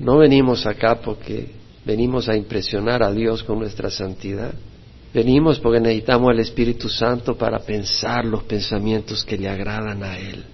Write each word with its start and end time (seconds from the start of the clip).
No 0.00 0.16
venimos 0.16 0.66
acá 0.66 1.00
porque 1.02 1.50
venimos 1.84 2.28
a 2.28 2.36
impresionar 2.36 3.02
a 3.02 3.12
Dios 3.12 3.42
con 3.42 3.58
nuestra 3.58 3.90
santidad. 3.90 4.54
Venimos 5.12 5.58
porque 5.60 5.80
necesitamos 5.80 6.30
al 6.30 6.40
Espíritu 6.40 6.88
Santo 6.88 7.36
para 7.36 7.58
pensar 7.58 8.24
los 8.24 8.44
pensamientos 8.44 9.24
que 9.24 9.36
le 9.36 9.48
agradan 9.48 10.02
a 10.02 10.18
Él, 10.18 10.44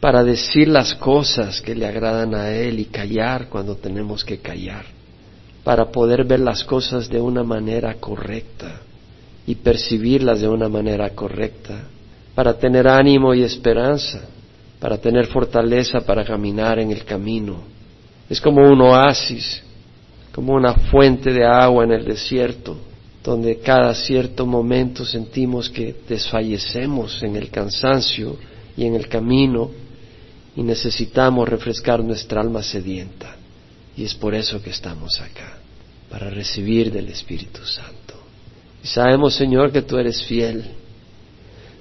para 0.00 0.22
decir 0.22 0.68
las 0.68 0.94
cosas 0.94 1.60
que 1.60 1.74
le 1.74 1.86
agradan 1.86 2.34
a 2.34 2.50
Él 2.50 2.78
y 2.78 2.84
callar 2.84 3.48
cuando 3.48 3.74
tenemos 3.74 4.24
que 4.24 4.38
callar, 4.38 4.84
para 5.64 5.90
poder 5.90 6.24
ver 6.24 6.40
las 6.40 6.62
cosas 6.62 7.08
de 7.08 7.20
una 7.20 7.42
manera 7.42 7.94
correcta 7.94 8.82
y 9.46 9.56
percibirlas 9.56 10.40
de 10.40 10.48
una 10.48 10.68
manera 10.68 11.10
correcta, 11.10 11.88
para 12.34 12.58
tener 12.58 12.86
ánimo 12.86 13.34
y 13.34 13.42
esperanza, 13.42 14.20
para 14.78 14.98
tener 14.98 15.26
fortaleza 15.26 16.02
para 16.02 16.24
caminar 16.24 16.78
en 16.78 16.90
el 16.90 17.04
camino. 17.04 17.71
Es 18.28 18.40
como 18.40 18.62
un 18.62 18.80
oasis, 18.80 19.62
como 20.32 20.54
una 20.54 20.74
fuente 20.74 21.32
de 21.32 21.44
agua 21.44 21.84
en 21.84 21.92
el 21.92 22.04
desierto 22.04 22.76
donde 23.22 23.58
cada 23.58 23.94
cierto 23.94 24.46
momento 24.46 25.04
sentimos 25.04 25.70
que 25.70 25.94
desfallecemos 26.08 27.22
en 27.22 27.36
el 27.36 27.50
cansancio 27.50 28.36
y 28.76 28.84
en 28.84 28.94
el 28.94 29.08
camino 29.08 29.70
y 30.56 30.62
necesitamos 30.62 31.48
refrescar 31.48 32.02
nuestra 32.02 32.40
alma 32.40 32.62
sedienta. 32.62 33.36
Y 33.96 34.04
es 34.04 34.14
por 34.14 34.34
eso 34.34 34.60
que 34.60 34.70
estamos 34.70 35.20
acá, 35.20 35.58
para 36.10 36.30
recibir 36.30 36.90
del 36.90 37.08
Espíritu 37.08 37.64
Santo. 37.64 38.14
Y 38.82 38.88
sabemos, 38.88 39.34
Señor, 39.34 39.70
que 39.70 39.82
tú 39.82 39.98
eres 39.98 40.24
fiel. 40.24 40.64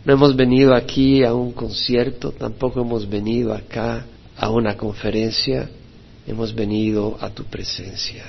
No 0.05 0.13
hemos 0.13 0.35
venido 0.35 0.75
aquí 0.75 1.23
a 1.23 1.33
un 1.33 1.53
concierto, 1.53 2.31
tampoco 2.31 2.81
hemos 2.81 3.09
venido 3.09 3.53
acá 3.53 4.05
a 4.37 4.49
una 4.49 4.77
conferencia, 4.77 5.69
hemos 6.27 6.53
venido 6.53 7.17
a 7.19 7.29
tu 7.29 7.43
presencia, 7.45 8.23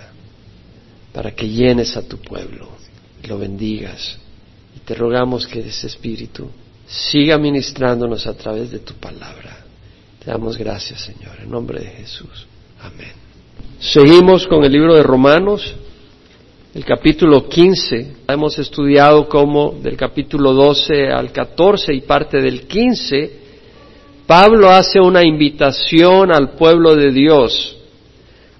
para 1.12 1.34
que 1.34 1.48
llenes 1.48 1.96
a 1.96 2.02
tu 2.02 2.18
pueblo 2.18 2.82
lo 3.28 3.38
bendigas. 3.38 4.18
Y 4.76 4.80
te 4.80 4.94
rogamos 4.94 5.46
que 5.46 5.60
ese 5.60 5.86
Espíritu 5.86 6.48
siga 6.86 7.38
ministrándonos 7.38 8.26
a 8.26 8.34
través 8.34 8.70
de 8.70 8.80
tu 8.80 8.94
palabra. 8.94 9.64
Te 10.24 10.30
damos 10.30 10.56
gracias, 10.56 11.02
Señor, 11.02 11.38
en 11.42 11.50
nombre 11.50 11.80
de 11.80 11.90
Jesús. 11.90 12.46
Amén. 12.80 13.12
Seguimos 13.80 14.46
con 14.46 14.64
el 14.64 14.72
libro 14.72 14.94
de 14.94 15.02
Romanos, 15.02 15.74
el 16.74 16.84
capítulo 16.84 17.48
15. 17.48 18.16
Hemos 18.28 18.58
estudiado 18.58 19.28
cómo 19.28 19.72
del 19.82 19.96
capítulo 19.96 20.52
12 20.52 21.08
al 21.08 21.32
14 21.32 21.92
y 21.92 22.00
parte 22.02 22.40
del 22.40 22.66
15, 22.66 23.42
Pablo 24.26 24.70
hace 24.70 25.00
una 25.00 25.24
invitación 25.24 26.34
al 26.34 26.52
pueblo 26.52 26.94
de 26.94 27.10
Dios 27.10 27.81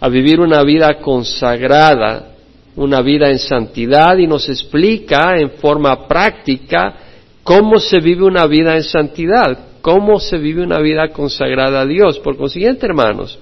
a 0.02 0.08
vivir 0.10 0.40
una 0.40 0.62
vida 0.62 0.98
consagrada 1.00 2.32
una 2.76 3.02
vida 3.02 3.28
en 3.30 3.38
santidad 3.38 4.16
y 4.16 4.26
nos 4.26 4.48
explica 4.48 5.38
en 5.38 5.50
forma 5.52 6.06
práctica 6.08 6.94
cómo 7.42 7.78
se 7.78 8.00
vive 8.00 8.24
una 8.24 8.46
vida 8.46 8.76
en 8.76 8.82
santidad, 8.82 9.58
cómo 9.82 10.18
se 10.18 10.38
vive 10.38 10.62
una 10.62 10.78
vida 10.78 11.08
consagrada 11.08 11.82
a 11.82 11.86
Dios. 11.86 12.18
Por 12.20 12.36
consiguiente, 12.36 12.86
hermanos, 12.86 13.38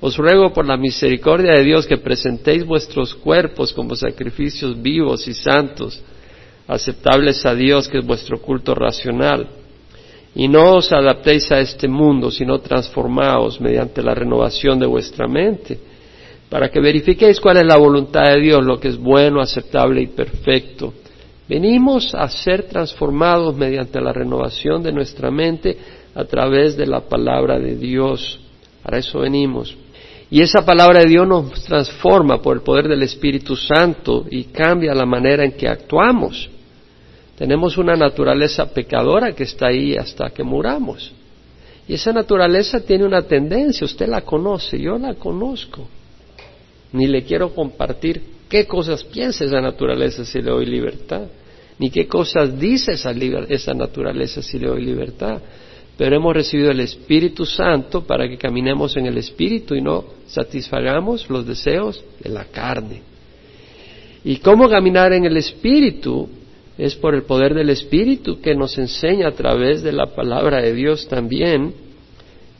os 0.00 0.16
ruego 0.16 0.52
por 0.52 0.66
la 0.66 0.76
misericordia 0.76 1.52
de 1.52 1.64
Dios 1.64 1.86
que 1.86 1.98
presentéis 1.98 2.64
vuestros 2.64 3.14
cuerpos 3.14 3.72
como 3.72 3.94
sacrificios 3.96 4.80
vivos 4.80 5.28
y 5.28 5.34
santos, 5.34 6.02
aceptables 6.66 7.44
a 7.44 7.54
Dios, 7.54 7.88
que 7.88 7.98
es 7.98 8.06
vuestro 8.06 8.40
culto 8.40 8.74
racional. 8.74 9.48
Y 10.34 10.48
no 10.48 10.76
os 10.76 10.92
adaptéis 10.92 11.50
a 11.52 11.60
este 11.60 11.86
mundo, 11.86 12.30
sino 12.30 12.58
transformaos 12.58 13.60
mediante 13.60 14.02
la 14.02 14.14
renovación 14.14 14.78
de 14.78 14.86
vuestra 14.86 15.28
mente 15.28 15.78
para 16.54 16.68
que 16.68 16.78
verifiquéis 16.78 17.40
cuál 17.40 17.56
es 17.56 17.66
la 17.66 17.76
voluntad 17.76 18.22
de 18.32 18.40
Dios, 18.40 18.64
lo 18.64 18.78
que 18.78 18.86
es 18.86 18.96
bueno, 18.96 19.40
aceptable 19.40 20.00
y 20.02 20.06
perfecto. 20.06 20.94
Venimos 21.48 22.14
a 22.14 22.28
ser 22.28 22.68
transformados 22.68 23.56
mediante 23.56 24.00
la 24.00 24.12
renovación 24.12 24.80
de 24.80 24.92
nuestra 24.92 25.32
mente 25.32 25.76
a 26.14 26.24
través 26.24 26.76
de 26.76 26.86
la 26.86 27.00
palabra 27.00 27.58
de 27.58 27.74
Dios. 27.74 28.38
Para 28.84 28.98
eso 28.98 29.18
venimos. 29.18 29.76
Y 30.30 30.42
esa 30.42 30.64
palabra 30.64 31.00
de 31.00 31.08
Dios 31.08 31.26
nos 31.26 31.52
transforma 31.64 32.40
por 32.40 32.56
el 32.56 32.62
poder 32.62 32.86
del 32.86 33.02
Espíritu 33.02 33.56
Santo 33.56 34.24
y 34.30 34.44
cambia 34.44 34.94
la 34.94 35.06
manera 35.06 35.44
en 35.44 35.56
que 35.56 35.66
actuamos. 35.66 36.48
Tenemos 37.36 37.76
una 37.76 37.96
naturaleza 37.96 38.72
pecadora 38.72 39.32
que 39.32 39.42
está 39.42 39.68
ahí 39.68 39.96
hasta 39.96 40.30
que 40.30 40.44
muramos. 40.44 41.12
Y 41.88 41.94
esa 41.94 42.12
naturaleza 42.12 42.80
tiene 42.80 43.04
una 43.04 43.22
tendencia, 43.22 43.84
usted 43.84 44.08
la 44.08 44.22
conoce, 44.22 44.78
yo 44.78 44.96
la 44.98 45.14
conozco 45.14 45.86
ni 46.94 47.08
le 47.08 47.24
quiero 47.24 47.52
compartir 47.52 48.22
qué 48.48 48.66
cosas 48.66 49.02
piensa 49.02 49.44
esa 49.44 49.60
naturaleza 49.60 50.24
si 50.24 50.40
le 50.40 50.50
doy 50.50 50.64
libertad, 50.64 51.26
ni 51.76 51.90
qué 51.90 52.06
cosas 52.06 52.56
dice 52.56 52.92
esa, 52.92 53.10
esa 53.48 53.74
naturaleza 53.74 54.40
si 54.40 54.60
le 54.60 54.68
doy 54.68 54.84
libertad. 54.84 55.42
Pero 55.98 56.16
hemos 56.16 56.34
recibido 56.34 56.70
el 56.70 56.80
Espíritu 56.80 57.44
Santo 57.44 58.04
para 58.04 58.28
que 58.28 58.38
caminemos 58.38 58.96
en 58.96 59.06
el 59.06 59.18
Espíritu 59.18 59.74
y 59.74 59.82
no 59.82 60.04
satisfagamos 60.26 61.28
los 61.28 61.44
deseos 61.44 62.02
de 62.20 62.30
la 62.30 62.44
carne. 62.44 63.02
¿Y 64.24 64.36
cómo 64.36 64.68
caminar 64.68 65.12
en 65.12 65.24
el 65.24 65.36
Espíritu? 65.36 66.28
Es 66.76 66.94
por 66.96 67.14
el 67.14 67.22
poder 67.22 67.54
del 67.54 67.70
Espíritu 67.70 68.40
que 68.40 68.54
nos 68.54 68.76
enseña 68.78 69.28
a 69.28 69.32
través 69.32 69.82
de 69.82 69.92
la 69.92 70.06
palabra 70.06 70.60
de 70.60 70.74
Dios 70.74 71.06
también 71.08 71.72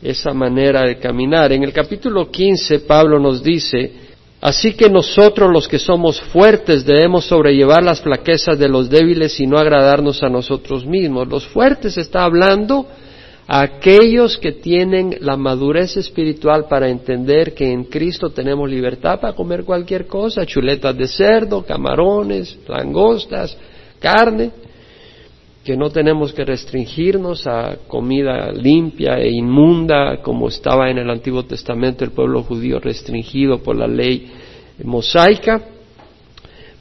esa 0.02 0.32
manera 0.32 0.82
de 0.82 0.98
caminar. 0.98 1.52
En 1.52 1.64
el 1.64 1.72
capítulo 1.72 2.30
15 2.30 2.80
Pablo 2.80 3.18
nos 3.18 3.42
dice, 3.42 4.04
Así 4.44 4.74
que 4.74 4.90
nosotros 4.90 5.50
los 5.50 5.66
que 5.66 5.78
somos 5.78 6.20
fuertes 6.20 6.84
debemos 6.84 7.24
sobrellevar 7.24 7.82
las 7.82 8.02
flaquezas 8.02 8.58
de 8.58 8.68
los 8.68 8.90
débiles 8.90 9.40
y 9.40 9.46
no 9.46 9.56
agradarnos 9.56 10.22
a 10.22 10.28
nosotros 10.28 10.84
mismos. 10.84 11.28
Los 11.28 11.46
fuertes 11.46 11.96
está 11.96 12.24
hablando 12.24 12.86
a 13.46 13.62
aquellos 13.62 14.36
que 14.36 14.52
tienen 14.52 15.16
la 15.20 15.38
madurez 15.38 15.96
espiritual 15.96 16.66
para 16.68 16.90
entender 16.90 17.54
que 17.54 17.72
en 17.72 17.84
Cristo 17.84 18.28
tenemos 18.28 18.68
libertad 18.68 19.18
para 19.18 19.34
comer 19.34 19.64
cualquier 19.64 20.06
cosa, 20.06 20.44
chuletas 20.44 20.94
de 20.94 21.08
cerdo, 21.08 21.64
camarones, 21.64 22.58
langostas, 22.68 23.56
carne, 24.04 24.50
que 25.64 25.78
no 25.78 25.88
tenemos 25.88 26.34
que 26.34 26.44
restringirnos 26.44 27.46
a 27.46 27.78
comida 27.88 28.52
limpia 28.52 29.16
e 29.16 29.30
inmunda 29.30 30.20
como 30.20 30.48
estaba 30.48 30.90
en 30.90 30.98
el 30.98 31.08
Antiguo 31.08 31.44
Testamento 31.44 32.04
el 32.04 32.10
pueblo 32.10 32.42
judío 32.42 32.78
restringido 32.80 33.62
por 33.62 33.74
la 33.74 33.86
ley 33.86 34.30
mosaica, 34.84 35.62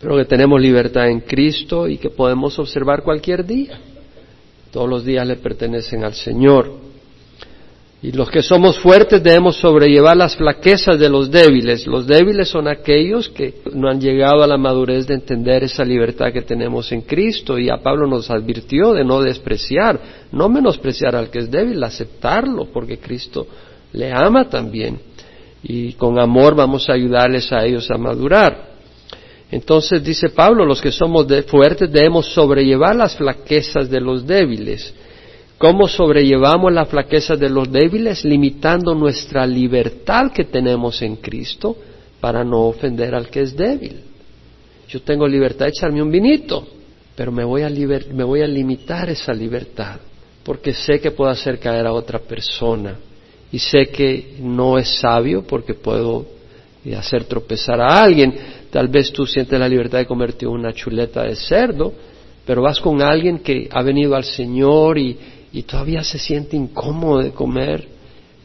pero 0.01 0.17
que 0.17 0.25
tenemos 0.25 0.59
libertad 0.59 1.07
en 1.07 1.21
Cristo 1.21 1.87
y 1.87 1.97
que 1.97 2.09
podemos 2.09 2.59
observar 2.59 3.03
cualquier 3.03 3.45
día. 3.45 3.79
Todos 4.69 4.89
los 4.89 5.05
días 5.05 5.25
le 5.25 5.37
pertenecen 5.37 6.03
al 6.03 6.15
Señor. 6.15 6.92
Y 8.03 8.11
los 8.11 8.29
que 8.29 8.43
somos 8.43 8.77
fuertes 8.79 9.23
debemos 9.23 9.55
sobrellevar 9.55 10.17
las 10.17 10.35
flaquezas 10.35 10.99
de 10.99 11.07
los 11.07 11.31
débiles. 11.31 11.87
Los 11.87 12.05
débiles 12.05 12.49
son 12.49 12.67
aquellos 12.67 13.29
que 13.29 13.61
no 13.73 13.89
han 13.89 14.01
llegado 14.01 14.43
a 14.43 14.47
la 14.47 14.57
madurez 14.57 15.07
de 15.07 15.13
entender 15.13 15.63
esa 15.63 15.85
libertad 15.85 16.33
que 16.33 16.41
tenemos 16.41 16.91
en 16.91 17.03
Cristo. 17.03 17.57
Y 17.57 17.69
a 17.69 17.77
Pablo 17.77 18.05
nos 18.05 18.29
advirtió 18.29 18.91
de 18.91 19.05
no 19.05 19.21
despreciar, 19.21 20.27
no 20.33 20.49
menospreciar 20.49 21.15
al 21.15 21.29
que 21.29 21.39
es 21.39 21.49
débil, 21.49 21.81
aceptarlo, 21.81 22.65
porque 22.73 22.97
Cristo 22.97 23.47
le 23.93 24.11
ama 24.11 24.49
también. 24.49 24.99
Y 25.63 25.93
con 25.93 26.19
amor 26.19 26.55
vamos 26.55 26.89
a 26.89 26.93
ayudarles 26.95 27.53
a 27.53 27.63
ellos 27.63 27.89
a 27.89 27.97
madurar. 27.97 28.73
Entonces 29.49 30.03
dice 30.03 30.27
Pablo, 30.27 30.65
los 30.65 30.81
que 30.81 30.91
somos 30.91 31.25
fuertes 31.47 31.89
debemos 31.89 32.25
sobrellevar 32.33 32.97
las 32.97 33.15
flaquezas 33.15 33.89
de 33.89 34.01
los 34.01 34.27
débiles 34.27 34.93
¿Cómo 35.63 35.87
sobrellevamos 35.87 36.73
la 36.73 36.83
flaqueza 36.83 37.37
de 37.37 37.47
los 37.47 37.71
débiles? 37.71 38.25
Limitando 38.25 38.93
nuestra 38.93 39.47
libertad 39.47 40.29
que 40.33 40.43
tenemos 40.43 41.01
en 41.01 41.15
Cristo 41.15 41.77
para 42.19 42.43
no 42.43 42.63
ofender 42.63 43.15
al 43.15 43.29
que 43.29 43.43
es 43.43 43.55
débil. 43.55 44.01
Yo 44.89 45.01
tengo 45.03 45.25
libertad 45.25 45.67
de 45.67 45.69
echarme 45.69 46.01
un 46.01 46.11
vinito, 46.11 46.67
pero 47.15 47.31
me 47.31 47.45
voy 47.45 47.61
a, 47.61 47.69
me 47.69 48.25
voy 48.25 48.41
a 48.41 48.45
limitar 48.45 49.09
esa 49.09 49.31
libertad 49.31 50.01
porque 50.43 50.73
sé 50.73 50.99
que 50.99 51.11
puedo 51.11 51.31
hacer 51.31 51.57
caer 51.59 51.87
a 51.87 51.93
otra 51.93 52.19
persona 52.19 52.97
y 53.49 53.57
sé 53.57 53.85
que 53.85 54.35
no 54.41 54.77
es 54.77 54.99
sabio 54.99 55.43
porque 55.47 55.75
puedo 55.75 56.25
hacer 56.93 57.23
tropezar 57.23 57.79
a 57.79 58.03
alguien. 58.03 58.35
Tal 58.69 58.89
vez 58.89 59.13
tú 59.13 59.25
sientes 59.25 59.57
la 59.57 59.69
libertad 59.69 59.99
de 59.99 60.07
comerte 60.07 60.45
una 60.45 60.73
chuleta 60.73 61.23
de 61.23 61.37
cerdo, 61.37 61.93
pero 62.45 62.61
vas 62.61 62.81
con 62.81 63.01
alguien 63.01 63.39
que 63.39 63.69
ha 63.71 63.81
venido 63.81 64.13
al 64.13 64.25
Señor 64.25 64.97
y, 64.97 65.17
y 65.53 65.63
todavía 65.63 66.03
se 66.03 66.17
siente 66.17 66.57
incómodo 66.57 67.19
de 67.19 67.31
comer 67.31 67.87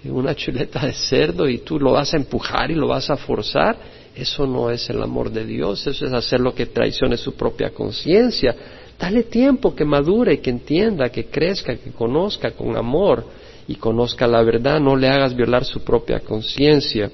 una 0.05 0.35
chuleta 0.35 0.87
de 0.87 0.93
cerdo 0.93 1.49
y 1.49 1.59
tú 1.59 1.79
lo 1.79 1.93
vas 1.93 2.15
a 2.15 2.19
empujar 2.19 2.71
y 2.71 2.75
lo 2.75 2.87
vas 2.87 3.11
a 3.11 3.17
forzar, 3.17 3.77
eso 4.15 4.47
no 4.47 4.71
es 4.71 4.89
el 4.91 5.03
amor 5.03 5.31
de 5.31 5.45
Dios, 5.45 5.87
eso 5.87 6.07
es 6.07 6.13
hacer 6.13 6.41
lo 6.41 6.55
que 6.55 6.67
traicione 6.67 7.17
su 7.17 7.35
propia 7.35 7.71
conciencia. 7.71 8.55
Dale 8.99 9.25
tiempo 9.25 9.75
que 9.75 9.85
madure, 9.85 10.41
que 10.41 10.51
entienda, 10.51 11.09
que 11.09 11.27
crezca, 11.27 11.77
que 11.77 11.91
conozca 11.91 12.53
con 12.53 12.77
amor 12.77 13.25
y 13.67 13.77
conozca 13.77 14.27
la 14.27 14.43
verdad, 14.43 14.81
no 14.81 14.97
le 14.97 15.09
hagas 15.09 15.35
violar 15.35 15.65
su 15.65 15.81
propia 15.81 16.21
conciencia. 16.21 17.11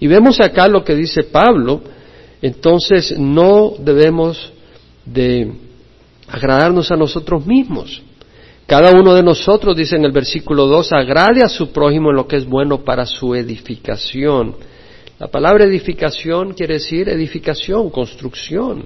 Y 0.00 0.06
vemos 0.06 0.40
acá 0.40 0.68
lo 0.68 0.84
que 0.84 0.94
dice 0.94 1.24
Pablo, 1.24 1.80
entonces 2.42 3.18
no 3.18 3.74
debemos 3.78 4.52
de 5.04 5.52
agradarnos 6.28 6.90
a 6.90 6.96
nosotros 6.96 7.46
mismos. 7.46 8.02
Cada 8.66 8.92
uno 8.92 9.14
de 9.14 9.22
nosotros, 9.22 9.76
dice 9.76 9.96
en 9.96 10.06
el 10.06 10.12
versículo 10.12 10.66
2, 10.66 10.92
agrade 10.92 11.42
a 11.42 11.48
su 11.48 11.70
prójimo 11.70 12.10
en 12.10 12.16
lo 12.16 12.26
que 12.26 12.36
es 12.36 12.46
bueno 12.46 12.82
para 12.82 13.04
su 13.04 13.34
edificación. 13.34 14.56
La 15.18 15.28
palabra 15.28 15.64
edificación 15.64 16.54
quiere 16.54 16.74
decir 16.74 17.08
edificación, 17.08 17.90
construcción, 17.90 18.84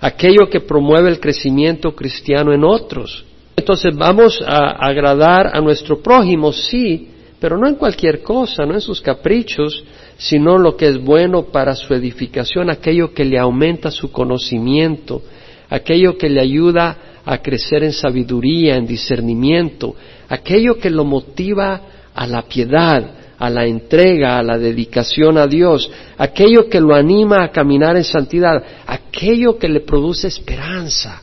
aquello 0.00 0.50
que 0.50 0.60
promueve 0.60 1.08
el 1.08 1.20
crecimiento 1.20 1.94
cristiano 1.94 2.52
en 2.52 2.64
otros. 2.64 3.24
Entonces 3.56 3.96
vamos 3.96 4.42
a 4.44 4.70
agradar 4.84 5.56
a 5.56 5.60
nuestro 5.60 6.02
prójimo, 6.02 6.52
sí, 6.52 7.08
pero 7.38 7.56
no 7.56 7.68
en 7.68 7.76
cualquier 7.76 8.22
cosa, 8.22 8.66
no 8.66 8.74
en 8.74 8.80
sus 8.80 9.00
caprichos, 9.00 9.84
sino 10.16 10.58
lo 10.58 10.76
que 10.76 10.88
es 10.88 11.00
bueno 11.00 11.44
para 11.44 11.76
su 11.76 11.94
edificación, 11.94 12.70
aquello 12.70 13.14
que 13.14 13.24
le 13.24 13.38
aumenta 13.38 13.92
su 13.92 14.10
conocimiento, 14.10 15.22
aquello 15.70 16.18
que 16.18 16.28
le 16.28 16.40
ayuda 16.40 17.11
a 17.24 17.38
crecer 17.38 17.84
en 17.84 17.92
sabiduría, 17.92 18.76
en 18.76 18.86
discernimiento, 18.86 19.94
aquello 20.28 20.78
que 20.78 20.90
lo 20.90 21.04
motiva 21.04 21.80
a 22.14 22.26
la 22.26 22.42
piedad, 22.42 23.10
a 23.38 23.50
la 23.50 23.66
entrega, 23.66 24.38
a 24.38 24.42
la 24.42 24.58
dedicación 24.58 25.36
a 25.36 25.46
Dios, 25.46 25.90
aquello 26.16 26.68
que 26.68 26.80
lo 26.80 26.94
anima 26.94 27.42
a 27.42 27.50
caminar 27.50 27.96
en 27.96 28.04
santidad, 28.04 28.62
aquello 28.86 29.58
que 29.58 29.68
le 29.68 29.80
produce 29.80 30.28
esperanza, 30.28 31.22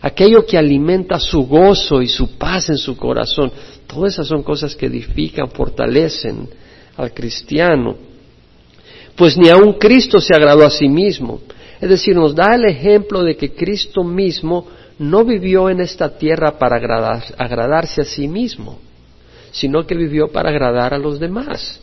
aquello 0.00 0.44
que 0.44 0.58
alimenta 0.58 1.20
su 1.20 1.46
gozo 1.46 2.02
y 2.02 2.08
su 2.08 2.36
paz 2.36 2.68
en 2.68 2.78
su 2.78 2.96
corazón. 2.96 3.52
Todas 3.86 4.14
esas 4.14 4.26
son 4.26 4.42
cosas 4.42 4.74
que 4.74 4.86
edifican, 4.86 5.50
fortalecen 5.50 6.48
al 6.96 7.12
cristiano. 7.12 7.96
Pues 9.14 9.36
ni 9.36 9.48
aun 9.48 9.74
Cristo 9.74 10.20
se 10.20 10.34
agradó 10.34 10.66
a 10.66 10.70
sí 10.70 10.88
mismo. 10.88 11.40
Es 11.80 11.88
decir, 11.88 12.16
nos 12.16 12.34
da 12.34 12.54
el 12.54 12.64
ejemplo 12.64 13.22
de 13.22 13.36
que 13.36 13.52
Cristo 13.52 14.02
mismo 14.02 14.66
no 15.02 15.24
vivió 15.24 15.68
en 15.68 15.80
esta 15.80 16.16
tierra 16.16 16.58
para 16.58 16.76
agradarse 16.76 18.02
a 18.02 18.04
sí 18.04 18.28
mismo, 18.28 18.78
sino 19.50 19.84
que 19.84 19.96
vivió 19.96 20.28
para 20.28 20.50
agradar 20.50 20.94
a 20.94 20.98
los 20.98 21.18
demás. 21.18 21.80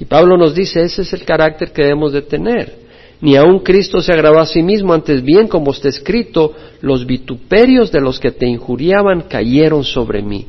Y 0.00 0.06
Pablo 0.06 0.38
nos 0.38 0.54
dice, 0.54 0.82
ese 0.82 1.02
es 1.02 1.12
el 1.12 1.24
carácter 1.24 1.72
que 1.72 1.82
debemos 1.82 2.12
de 2.12 2.22
tener. 2.22 2.84
Ni 3.20 3.36
aun 3.36 3.60
Cristo 3.60 4.00
se 4.00 4.12
agradó 4.12 4.40
a 4.40 4.46
sí 4.46 4.62
mismo, 4.62 4.94
antes 4.94 5.22
bien, 5.22 5.46
como 5.46 5.72
está 5.72 5.88
escrito, 5.88 6.54
los 6.80 7.04
vituperios 7.04 7.92
de 7.92 8.00
los 8.00 8.18
que 8.18 8.32
te 8.32 8.46
injuriaban 8.46 9.22
cayeron 9.28 9.84
sobre 9.84 10.22
mí. 10.22 10.46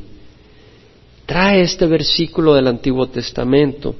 Trae 1.26 1.60
este 1.60 1.86
versículo 1.86 2.54
del 2.54 2.66
Antiguo 2.66 3.08
Testamento. 3.08 3.94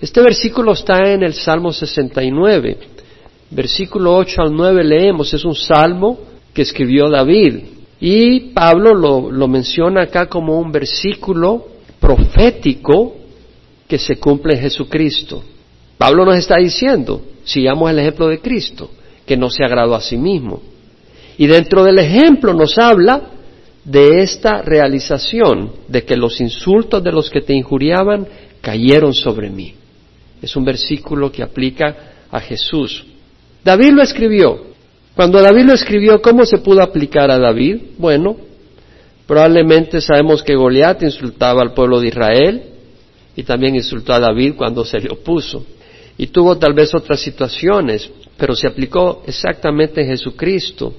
Este 0.00 0.20
versículo 0.20 0.72
está 0.72 1.12
en 1.12 1.24
el 1.24 1.34
Salmo 1.34 1.72
69. 1.72 2.78
Versículo 3.50 4.16
8 4.16 4.42
al 4.42 4.54
9 4.54 4.84
leemos, 4.84 5.34
es 5.34 5.44
un 5.44 5.54
salmo 5.54 6.31
que 6.52 6.62
escribió 6.62 7.08
David. 7.08 7.60
Y 8.00 8.40
Pablo 8.52 8.94
lo, 8.94 9.30
lo 9.30 9.48
menciona 9.48 10.02
acá 10.02 10.26
como 10.26 10.58
un 10.58 10.72
versículo 10.72 11.66
profético 12.00 13.16
que 13.86 13.98
se 13.98 14.16
cumple 14.16 14.54
en 14.54 14.62
Jesucristo. 14.62 15.44
Pablo 15.98 16.24
nos 16.24 16.36
está 16.36 16.56
diciendo, 16.56 17.22
sigamos 17.44 17.90
el 17.90 18.00
ejemplo 18.00 18.26
de 18.26 18.40
Cristo, 18.40 18.90
que 19.24 19.36
no 19.36 19.50
se 19.50 19.64
agradó 19.64 19.94
a 19.94 20.00
sí 20.00 20.16
mismo. 20.16 20.60
Y 21.38 21.46
dentro 21.46 21.84
del 21.84 21.98
ejemplo 21.98 22.54
nos 22.54 22.76
habla 22.76 23.30
de 23.84 24.22
esta 24.22 24.62
realización, 24.62 25.72
de 25.88 26.04
que 26.04 26.16
los 26.16 26.40
insultos 26.40 27.02
de 27.02 27.12
los 27.12 27.30
que 27.30 27.40
te 27.40 27.54
injuriaban 27.54 28.26
cayeron 28.60 29.14
sobre 29.14 29.50
mí. 29.50 29.74
Es 30.40 30.56
un 30.56 30.64
versículo 30.64 31.30
que 31.30 31.42
aplica 31.42 31.96
a 32.30 32.40
Jesús. 32.40 33.04
David 33.64 33.92
lo 33.92 34.02
escribió. 34.02 34.71
Cuando 35.14 35.42
David 35.42 35.64
lo 35.64 35.74
escribió, 35.74 36.22
¿cómo 36.22 36.44
se 36.46 36.58
pudo 36.58 36.82
aplicar 36.82 37.30
a 37.30 37.38
David? 37.38 37.76
Bueno, 37.98 38.36
probablemente 39.26 40.00
sabemos 40.00 40.42
que 40.42 40.54
Goliat 40.54 41.02
insultaba 41.02 41.60
al 41.60 41.74
pueblo 41.74 42.00
de 42.00 42.08
Israel 42.08 42.62
y 43.36 43.42
también 43.42 43.74
insultó 43.74 44.14
a 44.14 44.20
David 44.20 44.54
cuando 44.56 44.84
se 44.84 44.98
le 45.00 45.10
opuso. 45.10 45.66
Y 46.16 46.28
tuvo 46.28 46.56
tal 46.56 46.72
vez 46.72 46.94
otras 46.94 47.20
situaciones, 47.20 48.10
pero 48.38 48.54
se 48.54 48.66
aplicó 48.66 49.22
exactamente 49.26 50.00
en 50.00 50.08
Jesucristo. 50.08 50.94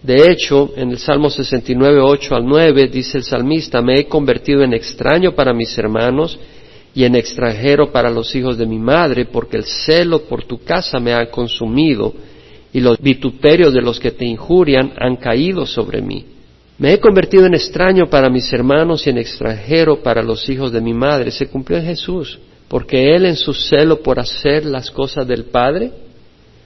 De 0.00 0.30
hecho, 0.30 0.72
en 0.76 0.90
el 0.90 0.98
Salmo 0.98 1.28
69, 1.28 2.00
8 2.00 2.36
al 2.36 2.44
9, 2.44 2.88
dice 2.88 3.18
el 3.18 3.24
salmista, 3.24 3.80
me 3.80 3.98
he 3.98 4.06
convertido 4.06 4.62
en 4.62 4.74
extraño 4.74 5.34
para 5.34 5.52
mis 5.52 5.76
hermanos 5.76 6.38
y 6.94 7.04
en 7.04 7.16
extranjero 7.16 7.90
para 7.90 8.10
los 8.10 8.32
hijos 8.36 8.56
de 8.58 8.66
mi 8.66 8.78
madre, 8.78 9.24
porque 9.24 9.56
el 9.56 9.64
celo 9.64 10.22
por 10.22 10.44
tu 10.44 10.62
casa 10.62 11.00
me 11.00 11.14
ha 11.14 11.30
consumido 11.30 12.12
y 12.74 12.80
los 12.80 13.00
vituperios 13.00 13.72
de 13.72 13.80
los 13.80 14.00
que 14.00 14.10
te 14.10 14.26
injurian 14.26 14.92
han 14.98 15.14
caído 15.14 15.64
sobre 15.64 16.02
mí. 16.02 16.26
Me 16.76 16.92
he 16.92 16.98
convertido 16.98 17.46
en 17.46 17.54
extraño 17.54 18.10
para 18.10 18.28
mis 18.28 18.52
hermanos 18.52 19.06
y 19.06 19.10
en 19.10 19.18
extranjero 19.18 20.02
para 20.02 20.24
los 20.24 20.48
hijos 20.48 20.72
de 20.72 20.80
mi 20.80 20.92
madre. 20.92 21.30
Se 21.30 21.46
cumplió 21.46 21.78
en 21.78 21.86
Jesús, 21.86 22.36
porque 22.66 23.14
Él 23.14 23.26
en 23.26 23.36
su 23.36 23.54
celo 23.54 24.02
por 24.02 24.18
hacer 24.18 24.66
las 24.66 24.90
cosas 24.90 25.24
del 25.24 25.44
Padre, 25.44 25.92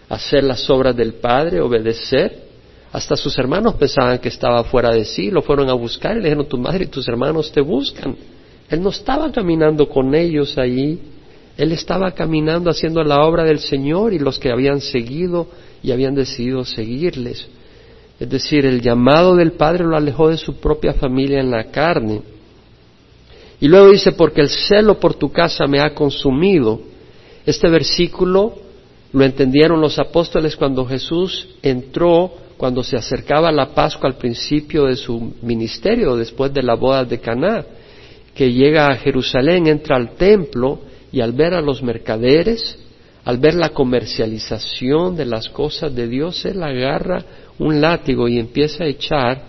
hacer 0.09 0.45
las 0.45 0.71
obras 0.71 0.97
del 0.97 1.13
Padre, 1.13 1.61
obedecer, 1.61 2.49
hasta 2.91 3.15
sus 3.15 3.37
hermanos 3.37 3.75
pensaban 3.75 4.19
que 4.19 4.31
estaba 4.31 4.65
fuera 4.65 4.91
de 4.91 5.05
sí, 5.05 5.31
lo 5.31 5.43
fueron 5.43 5.69
a 5.69 5.75
buscar 5.75 6.17
y 6.17 6.21
le 6.21 6.31
dijeron, 6.31 6.49
tu 6.49 6.57
madre 6.57 6.85
y 6.85 6.89
tus 6.89 7.07
hermanos 7.07 7.53
te 7.53 7.61
buscan. 7.61 8.17
Él 8.71 8.81
no 8.81 8.89
estaba 8.89 9.31
caminando 9.31 9.87
con 9.87 10.15
ellos 10.15 10.57
allí, 10.57 10.99
él 11.59 11.73
estaba 11.73 12.13
caminando 12.13 12.71
haciendo 12.71 13.03
la 13.03 13.27
obra 13.27 13.43
del 13.43 13.59
Señor 13.59 14.15
y 14.15 14.21
los 14.21 14.39
que 14.39 14.53
habían 14.53 14.81
seguido 14.81 15.49
y 15.83 15.91
habían 15.91 16.15
decidido 16.15 16.65
seguirles. 16.65 17.49
Es 18.21 18.31
decir, 18.31 18.65
el 18.65 18.81
llamado 18.81 19.35
del 19.35 19.53
Padre 19.53 19.85
lo 19.85 19.97
alejó 19.97 20.29
de 20.29 20.37
su 20.37 20.55
propia 20.61 20.93
familia 20.93 21.41
en 21.41 21.51
la 21.51 21.65
carne. 21.65 22.23
Y 23.61 23.67
luego 23.67 23.91
dice, 23.91 24.13
porque 24.13 24.41
el 24.41 24.49
celo 24.49 25.01
por 25.01 25.15
tu 25.15 25.33
casa 25.33 25.67
me 25.67 25.81
ha 25.81 25.95
consumido. 25.95 26.81
Este 27.45 27.69
versículo 27.69 28.55
lo 29.13 29.25
entendieron 29.25 29.81
los 29.81 29.99
apóstoles 29.99 30.55
cuando 30.55 30.87
Jesús 30.87 31.49
entró 31.61 32.35
cuando 32.57 32.85
se 32.85 32.97
acercaba 32.97 33.51
la 33.51 33.75
Pascua 33.75 34.09
al 34.09 34.17
principio 34.17 34.85
de 34.85 34.97
su 34.97 35.35
ministerio, 35.43 36.17
después 36.17 36.53
de 36.53 36.63
la 36.63 36.75
boda 36.75 37.05
de 37.05 37.19
Caná, 37.19 37.65
que 38.35 38.53
llega 38.53 38.87
a 38.87 38.97
Jerusalén, 38.97 39.67
entra 39.67 39.97
al 39.97 40.15
templo 40.17 40.88
y 41.13 41.21
al 41.21 41.33
ver 41.33 41.55
a 41.55 41.61
los 41.61 41.83
mercaderes, 41.83 42.79
al 43.25 43.39
ver 43.39 43.55
la 43.55 43.71
comercialización 43.71 45.17
de 45.17 45.27
las 45.27 45.49
cosas 45.49 45.95
de 45.95 46.09
Dios, 46.09 46.45
él 46.45 46.63
agarra 46.63 47.25
un 47.59 47.81
látigo 47.81 48.29
y 48.29 48.39
empieza 48.39 48.85
a 48.85 48.89
echar 48.89 49.43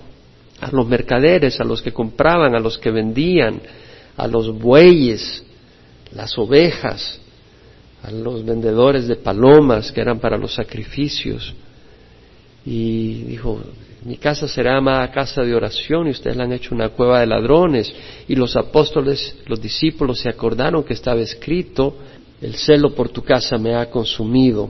a 0.60 0.72
los 0.72 0.88
mercaderes, 0.88 1.60
a 1.60 1.63
los 1.63 1.81
que 1.81 1.93
compraban, 1.93 2.55
a 2.55 2.60
los 2.60 2.77
que 2.77 2.91
vendían, 2.91 3.62
a 4.17 4.27
los 4.27 4.57
bueyes, 4.57 5.43
las 6.12 6.38
ovejas, 6.38 7.19
a 8.03 8.12
los 8.12 8.43
vendedores 8.43 9.07
de 9.07 9.15
palomas 9.15 9.91
que 9.91 10.01
eran 10.01 10.19
para 10.19 10.38
los 10.38 10.53
sacrificios, 10.53 11.53
y 12.65 13.24
dijo, 13.24 13.62
mi 14.06 14.15
casa 14.15 14.48
será 14.48 14.75
llamada 14.75 15.12
casa 15.12 15.41
de 15.44 15.53
oración 15.53 16.08
y 16.08 16.12
ustedes 16.12 16.38
la 16.38 16.46
han 16.46 16.53
hecho 16.53 16.74
una 16.74 16.89
cueva 16.89 17.20
de 17.20 17.27
ladrones. 17.27 17.94
Y 18.27 18.36
los 18.36 18.56
apóstoles, 18.56 19.36
los 19.46 19.62
discípulos 19.62 20.20
se 20.20 20.29
acordaron 20.29 20.84
que 20.84 20.94
estaba 20.94 21.20
escrito, 21.20 21.96
el 22.41 22.56
celo 22.56 22.96
por 22.96 23.10
tu 23.10 23.22
casa 23.22 23.58
me 23.58 23.75
ha 23.75 23.89
consumido. 23.89 24.70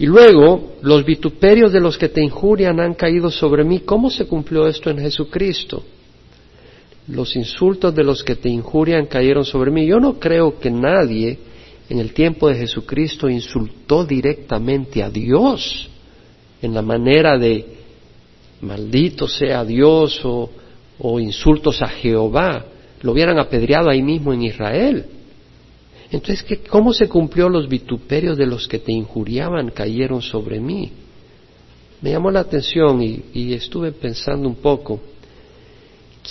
Y 0.00 0.06
luego, 0.06 0.76
los 0.82 1.04
vituperios 1.04 1.72
de 1.72 1.80
los 1.80 1.96
que 1.96 2.08
te 2.08 2.22
injurian 2.22 2.80
han 2.80 2.94
caído 2.94 3.30
sobre 3.30 3.62
mí. 3.62 3.80
¿Cómo 3.80 4.10
se 4.10 4.26
cumplió 4.26 4.66
esto 4.66 4.90
en 4.90 4.98
Jesucristo? 4.98 5.84
Los 7.06 7.36
insultos 7.36 7.94
de 7.94 8.04
los 8.04 8.22
que 8.24 8.34
te 8.36 8.48
injurian 8.48 9.06
cayeron 9.06 9.44
sobre 9.44 9.70
mí. 9.70 9.86
Yo 9.86 9.98
no 10.00 10.18
creo 10.18 10.58
que 10.58 10.70
nadie 10.70 11.38
en 11.88 12.00
el 12.00 12.12
tiempo 12.12 12.48
de 12.48 12.56
Jesucristo 12.56 13.28
insultó 13.28 14.04
directamente 14.04 15.02
a 15.02 15.08
Dios 15.08 15.88
en 16.60 16.74
la 16.74 16.82
manera 16.82 17.38
de 17.38 17.77
maldito 18.60 19.28
sea 19.28 19.64
Dios 19.64 20.20
o, 20.24 21.20
insultos 21.20 21.80
a 21.82 21.88
Jehová, 21.88 22.64
lo 23.02 23.12
hubieran 23.12 23.38
apedreado 23.38 23.88
ahí 23.88 24.02
mismo 24.02 24.32
en 24.32 24.42
Israel. 24.42 25.06
Entonces, 26.10 26.44
¿cómo 26.68 26.92
se 26.92 27.08
cumplió 27.08 27.48
los 27.48 27.68
vituperios 27.68 28.36
de 28.36 28.46
los 28.46 28.66
que 28.66 28.78
te 28.78 28.92
injuriaban 28.92 29.70
cayeron 29.70 30.22
sobre 30.22 30.58
mí? 30.58 30.90
Me 32.00 32.10
llamó 32.10 32.30
la 32.30 32.40
atención 32.40 33.02
y, 33.02 33.24
y 33.34 33.52
estuve 33.52 33.92
pensando 33.92 34.48
un 34.48 34.56
poco, 34.56 35.00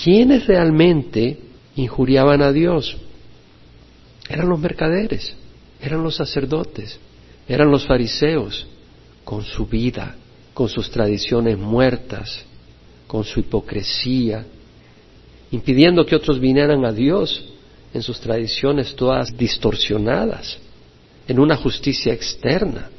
¿quiénes 0.04 0.48
realmente 0.48 1.38
injuriaban 1.76 2.42
a 2.42 2.52
Dios? 2.52 2.98
Eran 4.30 4.50
los 4.50 4.60
mercaderes, 4.60 5.36
eran 5.82 6.04
los 6.04 6.16
sacerdotes, 6.16 7.00
eran 7.48 7.70
los 7.72 7.86
fariseos, 7.86 8.66
con 9.24 9.44
su 9.44 9.66
vida, 9.66 10.16
con 10.58 10.70
sus 10.70 10.90
tradiciones 10.90 11.56
muertas, 11.56 12.44
con 13.06 13.24
su 13.24 13.42
hipocresía, 13.42 14.44
impidiendo 15.52 16.04
que 16.04 16.16
otros 16.16 16.40
vinieran 16.40 16.84
a 16.84 16.92
Dios 16.92 17.46
en 17.94 18.02
sus 18.02 18.20
tradiciones 18.20 18.96
todas 18.96 19.38
distorsionadas. 19.38 20.58
en 21.28 21.40
una 21.40 21.58
justicia 21.58 22.12
externa, 22.12 22.90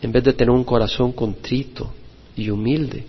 en 0.00 0.12
vez 0.12 0.24
de 0.24 0.32
tener 0.32 0.50
un 0.50 0.64
corazón 0.64 1.12
contrito 1.12 1.92
y 2.34 2.48
humilde. 2.48 3.04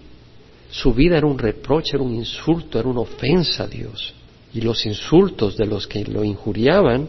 Su 0.71 0.93
vida 0.93 1.17
era 1.17 1.27
un 1.27 1.38
reproche, 1.38 1.91
era 1.93 2.03
un 2.03 2.15
insulto, 2.15 2.79
era 2.79 2.89
una 2.89 3.01
ofensa 3.01 3.63
a 3.63 3.67
Dios. 3.67 4.13
Y 4.53 4.59
los 4.59 4.86
insultos 4.86 5.55
de 5.55 5.67
los 5.67 5.88
que 5.88 6.03
lo 6.03 6.25
injuriaban 6.25 7.07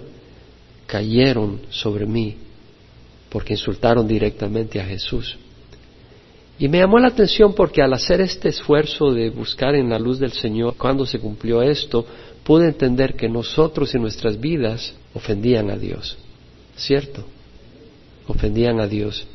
cayeron 0.86 1.62
sobre 1.70 2.06
mí, 2.06 2.36
porque 3.28 3.54
insultaron 3.54 4.06
directamente 4.06 4.80
a 4.80 4.84
Jesús. 4.84 5.36
Y 6.60 6.68
me 6.68 6.78
llamó 6.78 6.98
la 6.98 7.08
atención 7.08 7.54
porque 7.54 7.80
al 7.80 7.94
hacer 7.94 8.20
este 8.20 8.50
esfuerzo 8.50 9.14
de 9.14 9.30
buscar 9.30 9.74
en 9.74 9.88
la 9.88 9.98
luz 9.98 10.18
del 10.18 10.32
Señor 10.32 10.74
cuando 10.76 11.06
se 11.06 11.18
cumplió 11.18 11.62
esto, 11.62 12.04
pude 12.44 12.66
entender 12.68 13.14
que 13.14 13.30
nosotros 13.30 13.94
en 13.94 14.02
nuestras 14.02 14.38
vidas 14.38 14.94
ofendían 15.14 15.70
a 15.70 15.78
Dios. 15.78 16.18
¿Cierto? 16.76 17.24
Ofendían 18.26 18.78
a 18.78 18.86
Dios. 18.86 19.26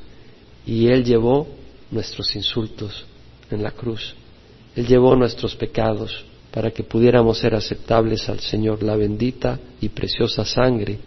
Y 0.67 0.85
Él 0.85 1.03
llevó 1.03 1.47
nuestros 1.89 2.35
insultos 2.35 3.05
en 3.49 3.63
la 3.63 3.71
cruz. 3.71 4.13
Él 4.75 4.85
llevó 4.85 5.15
nuestros 5.15 5.55
pecados 5.55 6.23
para 6.51 6.69
que 6.69 6.83
pudiéramos 6.83 7.39
ser 7.39 7.55
aceptables 7.55 8.29
al 8.29 8.39
Señor, 8.39 8.83
la 8.83 8.95
bendita 8.95 9.59
y 9.81 9.89
preciosa 9.89 10.45
sangre 10.45 10.99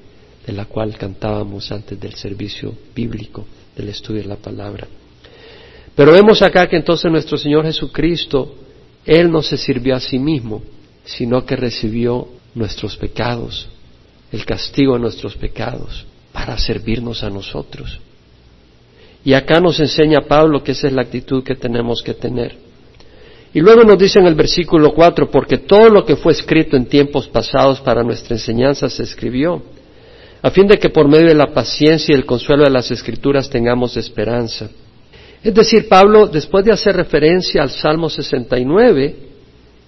de 0.44 0.52
la 0.52 0.64
cual 0.64 0.98
cantábamos 0.98 1.70
antes 1.70 2.00
del 2.00 2.14
servicio 2.14 2.74
bíblico, 2.92 3.46
del 3.76 3.90
estudio 3.90 4.22
de 4.22 4.28
la 4.28 4.36
palabra. 4.36 4.88
Pero 5.98 6.12
vemos 6.12 6.42
acá 6.42 6.68
que 6.68 6.76
entonces 6.76 7.10
nuestro 7.10 7.36
Señor 7.36 7.64
Jesucristo, 7.64 8.54
Él 9.04 9.32
no 9.32 9.42
se 9.42 9.56
sirvió 9.56 9.96
a 9.96 10.00
sí 10.00 10.16
mismo, 10.20 10.62
sino 11.04 11.44
que 11.44 11.56
recibió 11.56 12.28
nuestros 12.54 12.96
pecados, 12.96 13.68
el 14.30 14.46
castigo 14.46 14.94
de 14.94 15.00
nuestros 15.00 15.34
pecados, 15.34 16.06
para 16.32 16.56
servirnos 16.56 17.24
a 17.24 17.30
nosotros. 17.30 17.98
Y 19.24 19.32
acá 19.32 19.60
nos 19.60 19.80
enseña 19.80 20.20
Pablo 20.20 20.62
que 20.62 20.70
esa 20.70 20.86
es 20.86 20.92
la 20.92 21.02
actitud 21.02 21.42
que 21.42 21.56
tenemos 21.56 22.00
que 22.00 22.14
tener. 22.14 22.56
Y 23.52 23.58
luego 23.58 23.82
nos 23.82 23.98
dice 23.98 24.20
en 24.20 24.28
el 24.28 24.36
versículo 24.36 24.94
4, 24.94 25.32
porque 25.32 25.58
todo 25.58 25.90
lo 25.90 26.04
que 26.04 26.14
fue 26.14 26.30
escrito 26.30 26.76
en 26.76 26.86
tiempos 26.86 27.26
pasados 27.26 27.80
para 27.80 28.04
nuestra 28.04 28.36
enseñanza 28.36 28.88
se 28.88 29.02
escribió, 29.02 29.64
a 30.42 30.50
fin 30.52 30.68
de 30.68 30.78
que 30.78 30.90
por 30.90 31.08
medio 31.08 31.26
de 31.26 31.34
la 31.34 31.52
paciencia 31.52 32.12
y 32.12 32.16
el 32.16 32.24
consuelo 32.24 32.62
de 32.62 32.70
las 32.70 32.88
escrituras 32.92 33.50
tengamos 33.50 33.96
esperanza. 33.96 34.70
Es 35.42 35.54
decir, 35.54 35.88
Pablo, 35.88 36.26
después 36.26 36.64
de 36.64 36.72
hacer 36.72 36.96
referencia 36.96 37.62
al 37.62 37.70
Salmo 37.70 38.10
69, 38.10 39.16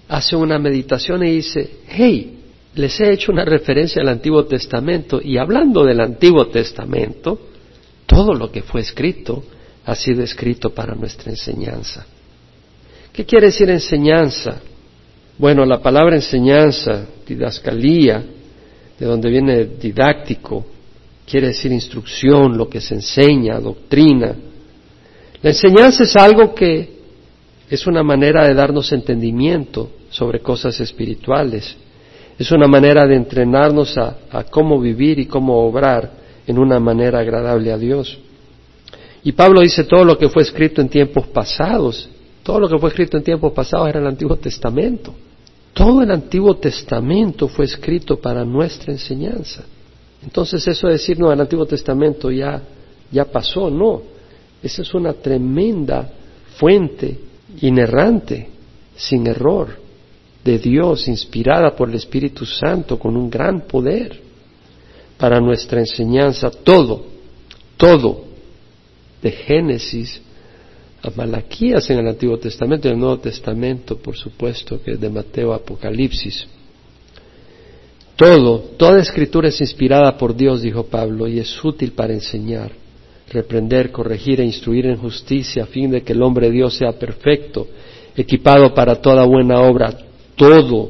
hace 0.07 0.35
una 0.35 0.57
meditación 0.59 1.25
y 1.25 1.31
dice, 1.31 1.79
hey, 1.87 2.39
les 2.75 2.99
he 2.99 3.11
hecho 3.11 3.31
una 3.31 3.43
referencia 3.43 4.01
al 4.01 4.09
Antiguo 4.09 4.45
Testamento 4.45 5.19
y 5.21 5.37
hablando 5.37 5.83
del 5.83 5.99
Antiguo 5.99 6.47
Testamento, 6.47 7.39
todo 8.05 8.33
lo 8.33 8.51
que 8.51 8.61
fue 8.61 8.81
escrito 8.81 9.43
ha 9.85 9.95
sido 9.95 10.23
escrito 10.23 10.69
para 10.69 10.95
nuestra 10.95 11.31
enseñanza. 11.31 12.05
¿Qué 13.11 13.25
quiere 13.25 13.47
decir 13.47 13.69
enseñanza? 13.69 14.61
Bueno, 15.37 15.65
la 15.65 15.81
palabra 15.81 16.15
enseñanza, 16.15 17.05
didascalía, 17.27 18.23
de 18.99 19.05
donde 19.05 19.29
viene 19.29 19.65
didáctico, 19.65 20.65
quiere 21.25 21.47
decir 21.47 21.71
instrucción, 21.71 22.57
lo 22.57 22.69
que 22.69 22.79
se 22.79 22.95
enseña, 22.95 23.59
doctrina. 23.59 24.35
La 25.41 25.49
enseñanza 25.49 26.03
es 26.03 26.15
algo 26.15 26.53
que 26.53 27.01
es 27.69 27.87
una 27.87 28.03
manera 28.03 28.47
de 28.47 28.53
darnos 28.53 28.91
entendimiento 28.91 29.89
sobre 30.09 30.39
cosas 30.39 30.79
espirituales. 30.79 31.75
Es 32.37 32.51
una 32.51 32.67
manera 32.67 33.07
de 33.07 33.15
entrenarnos 33.15 33.97
a, 33.97 34.17
cómo 34.49 34.79
vivir 34.79 35.19
y 35.19 35.25
cómo 35.25 35.65
obrar 35.65 36.11
en 36.45 36.59
una 36.59 36.79
manera 36.79 37.19
agradable 37.19 37.71
a 37.71 37.77
Dios. 37.77 38.19
Y 39.23 39.31
Pablo 39.31 39.61
dice 39.61 39.83
todo 39.83 40.03
lo 40.03 40.17
que 40.17 40.29
fue 40.29 40.43
escrito 40.43 40.81
en 40.81 40.89
tiempos 40.89 41.27
pasados. 41.27 42.09
Todo 42.43 42.59
lo 42.59 42.67
que 42.67 42.77
fue 42.77 42.89
escrito 42.89 43.17
en 43.17 43.23
tiempos 43.23 43.53
pasados 43.53 43.89
era 43.89 43.99
el 43.99 44.07
Antiguo 44.07 44.35
Testamento. 44.35 45.13
Todo 45.73 46.01
el 46.01 46.11
Antiguo 46.11 46.55
Testamento 46.57 47.47
fue 47.47 47.65
escrito 47.65 48.19
para 48.19 48.43
nuestra 48.43 48.91
enseñanza. 48.91 49.63
Entonces 50.23 50.67
eso 50.67 50.87
de 50.87 50.93
decir, 50.93 51.19
no, 51.19 51.31
el 51.31 51.39
Antiguo 51.39 51.65
Testamento 51.65 52.29
ya, 52.29 52.61
ya 53.11 53.25
pasó, 53.25 53.69
no. 53.69 54.01
Esa 54.61 54.81
es 54.81 54.93
una 54.93 55.13
tremenda 55.13 56.09
fuente 56.57 57.17
inerrante, 57.61 58.49
sin 58.95 59.27
error, 59.27 59.79
de 60.43 60.57
Dios, 60.57 61.07
inspirada 61.07 61.75
por 61.75 61.89
el 61.89 61.95
Espíritu 61.95 62.45
Santo, 62.45 62.97
con 62.97 63.15
un 63.15 63.29
gran 63.29 63.61
poder 63.61 64.19
para 65.17 65.39
nuestra 65.39 65.79
enseñanza. 65.79 66.49
Todo, 66.49 67.05
todo, 67.77 68.25
de 69.21 69.31
Génesis 69.31 70.21
a 71.03 71.09
Malaquías 71.15 71.89
en 71.89 71.99
el 71.99 72.07
Antiguo 72.07 72.37
Testamento 72.37 72.87
y 72.87 72.91
el 72.91 72.99
Nuevo 72.99 73.19
Testamento, 73.19 73.97
por 73.97 74.15
supuesto, 74.15 74.81
que 74.81 74.91
es 74.91 74.99
de 74.99 75.09
Mateo 75.09 75.53
Apocalipsis. 75.53 76.47
Todo, 78.15 78.59
toda 78.77 78.99
escritura 78.99 79.49
es 79.49 79.59
inspirada 79.61 80.15
por 80.17 80.35
Dios, 80.35 80.61
dijo 80.61 80.85
Pablo, 80.85 81.27
y 81.27 81.39
es 81.39 81.63
útil 81.63 81.91
para 81.93 82.13
enseñar, 82.13 82.71
reprender, 83.31 83.91
corregir 83.91 84.41
e 84.41 84.45
instruir 84.45 84.85
en 84.85 84.97
justicia 84.97 85.63
a 85.63 85.67
fin 85.67 85.91
de 85.91 86.01
que 86.01 86.13
el 86.13 86.21
hombre 86.21 86.47
de 86.47 86.53
Dios 86.53 86.75
sea 86.75 86.91
perfecto, 86.93 87.67
equipado 88.15 88.73
para 88.73 88.95
toda 88.95 89.23
buena 89.25 89.61
obra, 89.61 89.93
todo. 90.35 90.89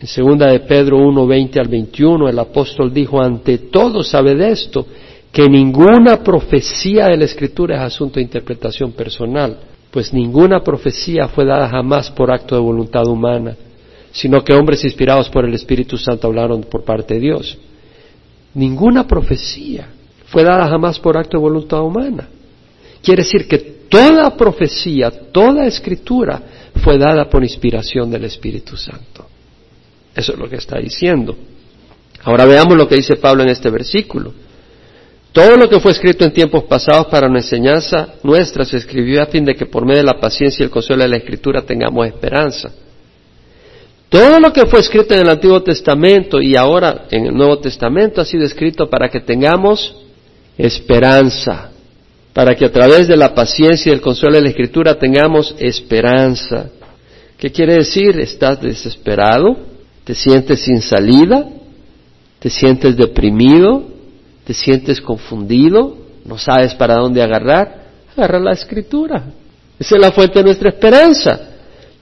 En 0.00 0.06
segunda 0.06 0.52
de 0.52 0.60
Pedro 0.60 0.98
1, 0.98 1.26
20 1.26 1.60
al 1.60 1.68
21, 1.68 2.28
el 2.28 2.38
apóstol 2.38 2.92
dijo, 2.92 3.20
ante 3.20 3.58
todo 3.58 4.02
sabe 4.02 4.34
de 4.34 4.50
esto, 4.50 4.86
que 5.32 5.48
ninguna 5.48 6.22
profecía 6.22 7.06
de 7.06 7.16
la 7.16 7.24
Escritura 7.24 7.76
es 7.76 7.82
asunto 7.82 8.16
de 8.16 8.22
interpretación 8.22 8.92
personal, 8.92 9.58
pues 9.90 10.12
ninguna 10.12 10.60
profecía 10.60 11.28
fue 11.28 11.44
dada 11.44 11.68
jamás 11.68 12.10
por 12.10 12.30
acto 12.30 12.54
de 12.54 12.60
voluntad 12.60 13.06
humana, 13.06 13.56
sino 14.12 14.42
que 14.44 14.54
hombres 14.54 14.84
inspirados 14.84 15.28
por 15.28 15.44
el 15.44 15.54
Espíritu 15.54 15.96
Santo 15.96 16.28
hablaron 16.28 16.62
por 16.62 16.84
parte 16.84 17.14
de 17.14 17.20
Dios. 17.20 17.58
Ninguna 18.54 19.06
profecía 19.06 19.88
fue 20.30 20.44
dada 20.44 20.68
jamás 20.68 20.98
por 20.98 21.16
acto 21.16 21.36
de 21.36 21.42
voluntad 21.42 21.82
humana. 21.82 22.28
Quiere 23.02 23.22
decir 23.22 23.48
que 23.48 23.58
toda 23.88 24.36
profecía, 24.36 25.10
toda 25.10 25.66
escritura 25.66 26.42
fue 26.82 26.98
dada 26.98 27.28
por 27.28 27.42
inspiración 27.42 28.10
del 28.10 28.24
Espíritu 28.24 28.76
Santo. 28.76 29.26
Eso 30.14 30.32
es 30.32 30.38
lo 30.38 30.48
que 30.48 30.56
está 30.56 30.78
diciendo. 30.78 31.36
Ahora 32.24 32.44
veamos 32.44 32.76
lo 32.76 32.88
que 32.88 32.96
dice 32.96 33.16
Pablo 33.16 33.42
en 33.42 33.50
este 33.50 33.70
versículo. 33.70 34.32
Todo 35.32 35.56
lo 35.56 35.68
que 35.68 35.80
fue 35.80 35.92
escrito 35.92 36.24
en 36.24 36.32
tiempos 36.32 36.64
pasados 36.64 37.06
para 37.06 37.28
una 37.28 37.38
enseñanza 37.38 38.14
nuestra 38.22 38.64
se 38.64 38.78
escribió 38.78 39.22
a 39.22 39.26
fin 39.26 39.44
de 39.44 39.54
que 39.54 39.66
por 39.66 39.86
medio 39.86 40.00
de 40.00 40.06
la 40.06 40.20
paciencia 40.20 40.62
y 40.62 40.64
el 40.64 40.70
consuelo 40.70 41.04
de 41.04 41.10
la 41.10 41.16
Escritura 41.18 41.62
tengamos 41.62 42.06
esperanza. 42.06 42.72
Todo 44.08 44.40
lo 44.40 44.52
que 44.52 44.66
fue 44.66 44.80
escrito 44.80 45.14
en 45.14 45.20
el 45.20 45.28
Antiguo 45.28 45.62
Testamento 45.62 46.40
y 46.40 46.56
ahora 46.56 47.06
en 47.10 47.26
el 47.26 47.34
Nuevo 47.34 47.58
Testamento 47.58 48.20
ha 48.20 48.24
sido 48.24 48.44
escrito 48.44 48.88
para 48.88 49.10
que 49.10 49.20
tengamos 49.20 50.07
esperanza, 50.58 51.70
para 52.32 52.54
que 52.56 52.66
a 52.66 52.72
través 52.72 53.06
de 53.06 53.16
la 53.16 53.32
paciencia 53.34 53.90
y 53.90 53.94
el 53.94 54.00
consuelo 54.00 54.36
de 54.36 54.42
la 54.42 54.48
Escritura 54.48 54.98
tengamos 54.98 55.54
esperanza. 55.58 56.68
¿Qué 57.38 57.50
quiere 57.50 57.74
decir? 57.74 58.18
¿Estás 58.18 58.60
desesperado? 58.60 59.56
¿Te 60.02 60.14
sientes 60.14 60.60
sin 60.60 60.82
salida? 60.82 61.46
¿Te 62.40 62.50
sientes 62.50 62.96
deprimido? 62.96 63.84
¿Te 64.44 64.52
sientes 64.52 65.00
confundido? 65.00 65.96
¿No 66.24 66.36
sabes 66.36 66.74
para 66.74 66.96
dónde 66.96 67.22
agarrar? 67.22 67.86
Agarra 68.16 68.40
la 68.40 68.52
Escritura. 68.52 69.24
Esa 69.78 69.94
es 69.94 70.02
la 70.02 70.10
fuente 70.10 70.40
de 70.40 70.44
nuestra 70.44 70.70
esperanza. 70.70 71.40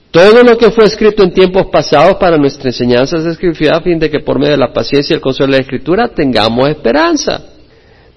Todo 0.09 0.41
lo 0.41 0.57
que 0.57 0.71
fue 0.71 0.85
escrito 0.85 1.21
en 1.21 1.31
tiempos 1.31 1.67
pasados 1.71 2.15
para 2.15 2.37
nuestra 2.37 2.69
enseñanza 2.69 3.21
se 3.21 3.29
escribió 3.29 3.75
a 3.75 3.81
fin 3.81 3.99
de 3.99 4.09
que 4.09 4.21
por 4.21 4.39
medio 4.39 4.53
de 4.53 4.57
la 4.57 4.73
paciencia 4.73 5.13
y 5.13 5.17
el 5.17 5.21
consuelo 5.21 5.51
de 5.51 5.59
la 5.59 5.63
Escritura 5.63 6.07
tengamos 6.07 6.69
esperanza 6.69 7.56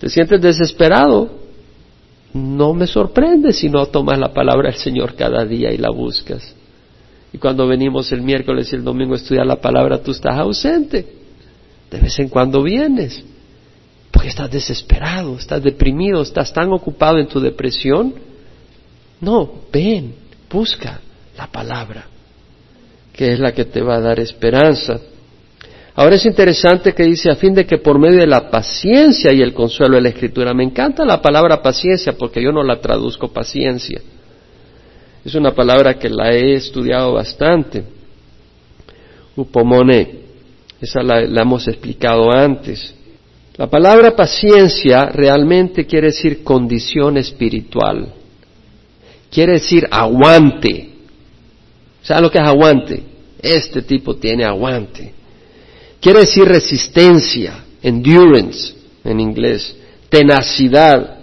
te 0.00 0.08
sientes 0.08 0.40
desesperado, 0.40 1.30
no 2.32 2.72
me 2.72 2.86
sorprende 2.86 3.52
si 3.52 3.68
no 3.68 3.84
tomas 3.86 4.18
la 4.18 4.32
palabra 4.32 4.70
del 4.70 4.80
Señor 4.80 5.14
cada 5.14 5.44
día 5.44 5.70
y 5.72 5.76
la 5.76 5.90
buscas. 5.90 6.54
Y 7.34 7.38
cuando 7.38 7.66
venimos 7.66 8.10
el 8.10 8.22
miércoles 8.22 8.72
y 8.72 8.76
el 8.76 8.82
domingo 8.82 9.12
a 9.12 9.18
estudiar 9.18 9.46
la 9.46 9.60
palabra, 9.60 10.02
tú 10.02 10.12
estás 10.12 10.38
ausente. 10.38 11.06
De 11.90 11.98
vez 11.98 12.18
en 12.18 12.30
cuando 12.30 12.62
vienes. 12.62 13.22
Porque 14.10 14.28
estás 14.28 14.50
desesperado, 14.50 15.36
estás 15.36 15.62
deprimido, 15.62 16.22
estás 16.22 16.50
tan 16.50 16.72
ocupado 16.72 17.18
en 17.18 17.28
tu 17.28 17.38
depresión. 17.38 18.14
No, 19.20 19.52
ven, 19.70 20.14
busca 20.50 20.98
la 21.36 21.46
palabra, 21.46 22.06
que 23.12 23.32
es 23.32 23.38
la 23.38 23.52
que 23.52 23.66
te 23.66 23.82
va 23.82 23.96
a 23.96 24.00
dar 24.00 24.18
esperanza. 24.18 24.98
Ahora 25.94 26.16
es 26.16 26.24
interesante 26.24 26.92
que 26.92 27.02
dice 27.02 27.30
a 27.30 27.34
fin 27.34 27.54
de 27.54 27.66
que 27.66 27.78
por 27.78 27.98
medio 27.98 28.20
de 28.20 28.26
la 28.26 28.48
paciencia 28.50 29.32
y 29.32 29.42
el 29.42 29.52
consuelo 29.52 29.96
de 29.96 30.02
la 30.02 30.08
escritura, 30.10 30.54
me 30.54 30.64
encanta 30.64 31.04
la 31.04 31.20
palabra 31.20 31.60
paciencia 31.60 32.12
porque 32.12 32.42
yo 32.42 32.52
no 32.52 32.62
la 32.62 32.80
traduzco 32.80 33.28
paciencia. 33.28 34.00
Es 35.24 35.34
una 35.34 35.52
palabra 35.54 35.98
que 35.98 36.08
la 36.08 36.32
he 36.32 36.54
estudiado 36.54 37.12
bastante. 37.12 37.84
Upomone, 39.36 40.20
esa 40.80 41.02
la, 41.02 41.20
hemos 41.22 41.66
explicado 41.68 42.30
antes. 42.32 42.94
La 43.56 43.68
palabra 43.68 44.16
paciencia 44.16 45.06
realmente 45.06 45.84
quiere 45.86 46.06
decir 46.08 46.42
condición 46.42 47.18
espiritual. 47.18 48.14
Quiere 49.30 49.54
decir 49.54 49.86
aguante. 49.90 50.88
¿Sabe 52.02 52.22
lo 52.22 52.30
que 52.30 52.38
es 52.38 52.48
aguante? 52.48 53.02
Este 53.42 53.82
tipo 53.82 54.16
tiene 54.16 54.44
aguante. 54.44 55.19
Quiere 56.00 56.20
decir 56.20 56.44
resistencia, 56.44 57.64
endurance 57.82 58.74
en 59.04 59.20
inglés, 59.20 59.76
tenacidad, 60.08 61.18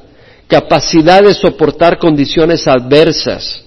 capacidad 0.47 1.23
de 1.23 1.33
soportar 1.33 1.97
condiciones 1.97 2.67
adversas. 2.67 3.63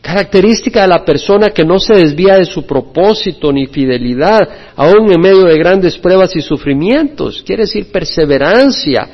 Característica 0.00 0.82
de 0.82 0.88
la 0.88 1.04
persona 1.04 1.50
que 1.50 1.64
no 1.64 1.78
se 1.78 1.94
desvía 1.94 2.36
de 2.36 2.46
su 2.46 2.64
propósito 2.64 3.52
ni 3.52 3.66
fidelidad, 3.66 4.48
aun 4.76 5.12
en 5.12 5.20
medio 5.20 5.44
de 5.44 5.58
grandes 5.58 5.98
pruebas 5.98 6.34
y 6.36 6.40
sufrimientos. 6.40 7.42
Quiere 7.42 7.64
decir 7.64 7.92
perseverancia 7.92 9.08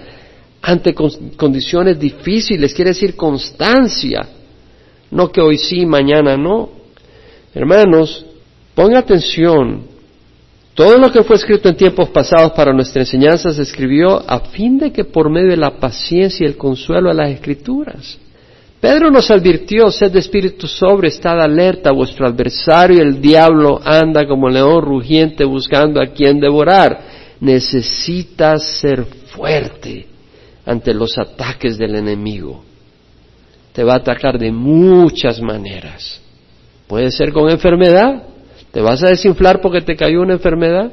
ante 0.62 0.94
condiciones 0.94 1.98
difíciles, 1.98 2.72
quiere 2.72 2.90
decir 2.90 3.16
constancia. 3.16 4.28
No 5.10 5.32
que 5.32 5.40
hoy 5.40 5.58
sí, 5.58 5.86
mañana 5.86 6.36
no. 6.36 6.70
Hermanos, 7.54 8.24
ponga 8.74 8.98
atención. 8.98 9.95
Todo 10.76 10.98
lo 10.98 11.10
que 11.10 11.24
fue 11.24 11.34
escrito 11.34 11.68
en 11.68 11.76
tiempos 11.76 12.10
pasados 12.10 12.52
para 12.52 12.72
nuestra 12.72 13.02
enseñanza 13.02 13.50
se 13.50 13.62
escribió 13.62 14.22
a 14.30 14.38
fin 14.38 14.78
de 14.78 14.92
que 14.92 15.04
por 15.04 15.28
medio 15.28 15.50
de 15.50 15.56
la 15.56 15.80
paciencia 15.80 16.44
y 16.44 16.48
el 16.48 16.56
consuelo 16.56 17.08
de 17.08 17.14
las 17.16 17.30
escrituras 17.30 18.18
Pedro 18.80 19.10
nos 19.10 19.30
advirtió, 19.30 19.90
sed 19.90 20.12
de 20.12 20.18
espíritu 20.18 20.66
sobre, 20.66 21.08
estad 21.08 21.40
alerta, 21.40 21.90
vuestro 21.92 22.26
adversario 22.26 23.02
el 23.02 23.20
diablo 23.20 23.80
anda 23.82 24.26
como 24.28 24.48
león 24.48 24.82
rugiente 24.82 25.44
buscando 25.44 26.00
a 26.00 26.08
quien 26.08 26.38
devorar. 26.38 27.16
Necesitas 27.40 28.80
ser 28.80 29.04
fuerte 29.34 30.06
ante 30.64 30.92
los 30.92 31.16
ataques 31.18 31.78
del 31.78 31.96
enemigo. 31.96 32.62
Te 33.72 33.82
va 33.82 33.94
a 33.94 33.96
atacar 33.96 34.38
de 34.38 34.52
muchas 34.52 35.40
maneras. 35.40 36.20
Puede 36.86 37.10
ser 37.10 37.32
con 37.32 37.50
enfermedad. 37.50 38.22
¿Te 38.76 38.82
vas 38.82 39.02
a 39.02 39.08
desinflar 39.08 39.62
porque 39.62 39.80
te 39.80 39.96
cayó 39.96 40.20
una 40.20 40.34
enfermedad? 40.34 40.92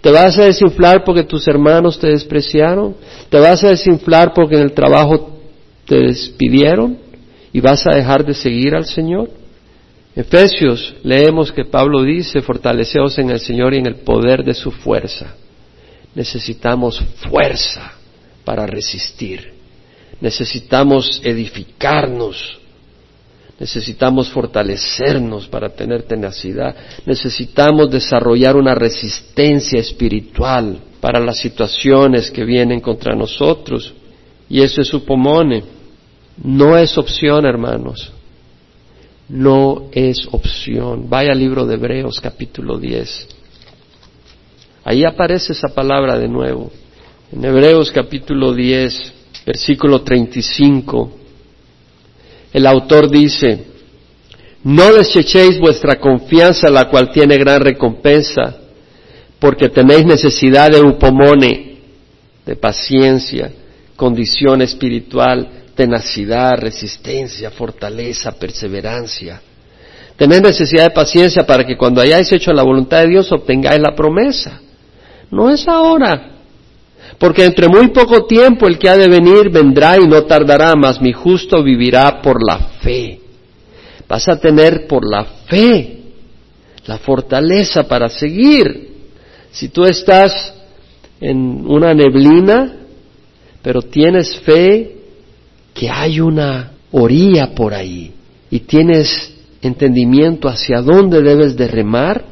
¿Te 0.00 0.10
vas 0.10 0.38
a 0.38 0.46
desinflar 0.46 1.04
porque 1.04 1.24
tus 1.24 1.46
hermanos 1.46 1.98
te 1.98 2.06
despreciaron? 2.06 2.96
¿Te 3.28 3.38
vas 3.38 3.62
a 3.62 3.68
desinflar 3.68 4.32
porque 4.32 4.54
en 4.54 4.62
el 4.62 4.72
trabajo 4.72 5.38
te 5.84 5.96
despidieron? 5.96 6.96
y 7.52 7.60
vas 7.60 7.86
a 7.86 7.94
dejar 7.94 8.24
de 8.24 8.32
seguir 8.32 8.74
al 8.74 8.86
Señor? 8.86 9.28
Efesios 10.16 10.94
leemos 11.02 11.52
que 11.52 11.66
Pablo 11.66 12.02
dice, 12.02 12.40
fortaleceos 12.40 13.18
en 13.18 13.28
el 13.28 13.40
Señor 13.40 13.74
y 13.74 13.76
en 13.76 13.88
el 13.88 13.96
poder 13.96 14.42
de 14.42 14.54
su 14.54 14.70
fuerza. 14.70 15.34
Necesitamos 16.14 16.98
fuerza 17.28 17.92
para 18.42 18.66
resistir. 18.66 19.52
Necesitamos 20.22 21.20
edificarnos. 21.22 22.58
Necesitamos 23.58 24.28
fortalecernos 24.28 25.48
para 25.48 25.70
tener 25.70 26.04
tenacidad. 26.04 26.74
Necesitamos 27.06 27.90
desarrollar 27.90 28.56
una 28.56 28.74
resistencia 28.74 29.80
espiritual 29.80 30.78
para 31.00 31.18
las 31.20 31.38
situaciones 31.38 32.30
que 32.30 32.44
vienen 32.44 32.80
contra 32.80 33.16
nosotros. 33.16 33.92
Y 34.48 34.62
eso 34.62 34.80
es 34.80 34.88
supomone 34.88 35.78
no 36.42 36.76
es 36.76 36.96
opción, 36.96 37.44
hermanos. 37.46 38.12
No 39.28 39.88
es 39.92 40.26
opción. 40.30 41.08
Vaya 41.08 41.32
al 41.32 41.38
libro 41.38 41.66
de 41.66 41.74
Hebreos 41.74 42.20
capítulo 42.20 42.78
10. 42.78 43.28
Ahí 44.84 45.04
aparece 45.04 45.52
esa 45.52 45.68
palabra 45.68 46.18
de 46.18 46.28
nuevo. 46.28 46.70
En 47.32 47.44
Hebreos 47.44 47.90
capítulo 47.90 48.54
10, 48.54 49.12
versículo 49.44 50.02
35, 50.02 51.17
el 52.52 52.66
autor 52.66 53.10
dice, 53.10 53.66
no 54.64 54.92
desechéis 54.92 55.58
vuestra 55.58 56.00
confianza, 56.00 56.68
la 56.68 56.88
cual 56.88 57.10
tiene 57.10 57.36
gran 57.36 57.60
recompensa, 57.60 58.56
porque 59.38 59.68
tenéis 59.68 60.04
necesidad 60.04 60.70
de 60.70 60.80
upomone, 60.80 61.78
de 62.44 62.56
paciencia, 62.56 63.50
condición 63.96 64.62
espiritual, 64.62 65.48
tenacidad, 65.74 66.58
resistencia, 66.58 67.50
fortaleza, 67.50 68.32
perseverancia. 68.32 69.40
Tener 70.16 70.42
necesidad 70.42 70.84
de 70.84 70.90
paciencia 70.90 71.46
para 71.46 71.64
que 71.64 71.76
cuando 71.76 72.00
hayáis 72.00 72.32
hecho 72.32 72.52
la 72.52 72.64
voluntad 72.64 73.02
de 73.02 73.10
Dios 73.10 73.30
obtengáis 73.30 73.80
la 73.80 73.94
promesa. 73.94 74.60
No 75.30 75.50
es 75.50 75.68
ahora. 75.68 76.37
Porque 77.16 77.44
entre 77.44 77.68
muy 77.68 77.88
poco 77.88 78.26
tiempo 78.26 78.66
el 78.66 78.78
que 78.78 78.88
ha 78.88 78.96
de 78.96 79.08
venir 79.08 79.50
vendrá 79.50 79.96
y 79.96 80.06
no 80.06 80.24
tardará, 80.24 80.74
mas 80.76 81.00
mi 81.00 81.12
justo 81.12 81.62
vivirá 81.62 82.20
por 82.20 82.44
la 82.46 82.58
fe. 82.80 83.20
Vas 84.08 84.28
a 84.28 84.38
tener 84.38 84.86
por 84.86 85.08
la 85.08 85.24
fe 85.46 85.98
la 86.88 86.98
fortaleza 86.98 87.86
para 87.86 88.08
seguir. 88.08 88.88
Si 89.52 89.68
tú 89.68 89.84
estás 89.84 90.54
en 91.20 91.66
una 91.66 91.92
neblina, 91.92 92.76
pero 93.62 93.82
tienes 93.82 94.38
fe 94.40 94.96
que 95.74 95.90
hay 95.90 96.18
una 96.18 96.72
orilla 96.90 97.54
por 97.54 97.74
ahí 97.74 98.12
y 98.50 98.60
tienes 98.60 99.34
entendimiento 99.60 100.48
hacia 100.48 100.80
dónde 100.80 101.20
debes 101.20 101.56
de 101.56 101.68
remar, 101.68 102.24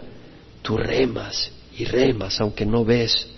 tú 0.63 0.79
remas 0.79 1.53
y 1.79 1.85
remas 1.85 2.41
aunque 2.41 2.65
no 2.65 2.85
ves, 2.85 3.29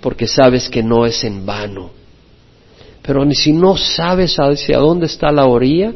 porque 0.00 0.26
sabes 0.26 0.68
que 0.68 0.82
no 0.82 1.06
es 1.06 1.24
en 1.24 1.44
vano. 1.44 1.90
Pero 3.02 3.24
si 3.32 3.52
no 3.52 3.76
sabes 3.76 4.36
hacia 4.36 4.78
dónde 4.78 5.06
está 5.06 5.32
la 5.32 5.46
orilla, 5.46 5.92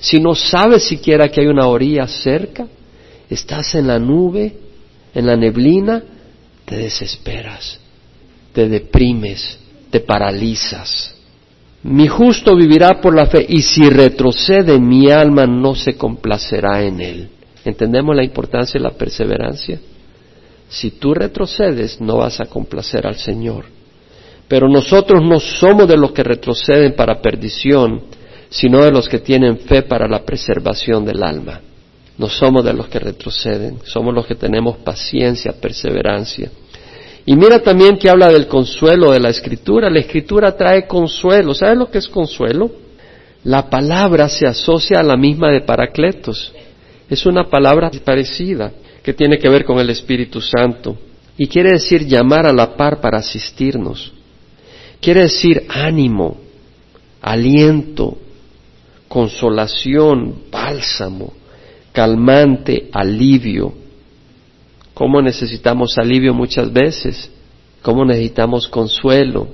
si 0.00 0.20
no 0.20 0.34
sabes 0.34 0.84
siquiera 0.84 1.28
que 1.28 1.40
hay 1.40 1.46
una 1.46 1.66
orilla 1.66 2.06
cerca, 2.06 2.66
estás 3.28 3.74
en 3.74 3.86
la 3.86 3.98
nube, 3.98 4.56
en 5.14 5.26
la 5.26 5.36
neblina, 5.36 6.02
te 6.64 6.76
desesperas, 6.76 7.78
te 8.52 8.68
deprimes, 8.68 9.58
te 9.90 10.00
paralizas. 10.00 11.14
Mi 11.82 12.06
justo 12.06 12.54
vivirá 12.54 13.00
por 13.00 13.14
la 13.14 13.26
fe 13.26 13.44
y 13.48 13.62
si 13.62 13.88
retrocede 13.90 14.78
mi 14.78 15.10
alma 15.10 15.46
no 15.46 15.74
se 15.74 15.96
complacerá 15.96 16.82
en 16.82 17.00
él. 17.00 17.28
¿Entendemos 17.64 18.14
la 18.14 18.24
importancia 18.24 18.78
de 18.78 18.84
la 18.84 18.94
perseverancia? 18.94 19.80
Si 20.72 20.92
tú 20.92 21.12
retrocedes 21.12 22.00
no 22.00 22.16
vas 22.16 22.40
a 22.40 22.46
complacer 22.46 23.06
al 23.06 23.16
Señor. 23.16 23.66
Pero 24.48 24.70
nosotros 24.70 25.22
no 25.22 25.38
somos 25.38 25.86
de 25.86 25.98
los 25.98 26.12
que 26.12 26.22
retroceden 26.22 26.94
para 26.94 27.20
perdición, 27.20 28.00
sino 28.48 28.82
de 28.82 28.90
los 28.90 29.06
que 29.06 29.18
tienen 29.18 29.58
fe 29.58 29.82
para 29.82 30.08
la 30.08 30.24
preservación 30.24 31.04
del 31.04 31.22
alma. 31.22 31.60
No 32.16 32.26
somos 32.26 32.64
de 32.64 32.72
los 32.72 32.88
que 32.88 32.98
retroceden, 32.98 33.80
somos 33.84 34.14
los 34.14 34.26
que 34.26 34.34
tenemos 34.34 34.78
paciencia, 34.78 35.52
perseverancia. 35.52 36.50
Y 37.26 37.36
mira 37.36 37.58
también 37.58 37.98
que 37.98 38.08
habla 38.08 38.28
del 38.28 38.46
consuelo 38.46 39.12
de 39.12 39.20
la 39.20 39.28
escritura. 39.28 39.90
La 39.90 40.00
escritura 40.00 40.56
trae 40.56 40.86
consuelo. 40.86 41.54
¿Sabes 41.54 41.76
lo 41.76 41.90
que 41.90 41.98
es 41.98 42.08
consuelo? 42.08 42.70
La 43.44 43.68
palabra 43.68 44.26
se 44.30 44.46
asocia 44.46 45.00
a 45.00 45.02
la 45.02 45.18
misma 45.18 45.50
de 45.50 45.60
Paracletos. 45.60 46.50
Es 47.10 47.26
una 47.26 47.44
palabra 47.44 47.90
parecida 48.02 48.72
que 49.02 49.12
tiene 49.12 49.38
que 49.38 49.48
ver 49.48 49.64
con 49.64 49.78
el 49.78 49.90
Espíritu 49.90 50.40
Santo. 50.40 50.96
Y 51.36 51.46
quiere 51.46 51.72
decir 51.72 52.06
llamar 52.06 52.46
a 52.46 52.52
la 52.52 52.76
par 52.76 53.00
para 53.00 53.18
asistirnos. 53.18 54.12
Quiere 55.00 55.22
decir 55.22 55.64
ánimo, 55.68 56.36
aliento, 57.20 58.16
consolación, 59.08 60.42
bálsamo, 60.50 61.32
calmante, 61.92 62.88
alivio, 62.92 63.72
cómo 64.94 65.20
necesitamos 65.20 65.98
alivio 65.98 66.32
muchas 66.32 66.72
veces, 66.72 67.30
cómo 67.82 68.04
necesitamos 68.04 68.68
consuelo, 68.68 69.48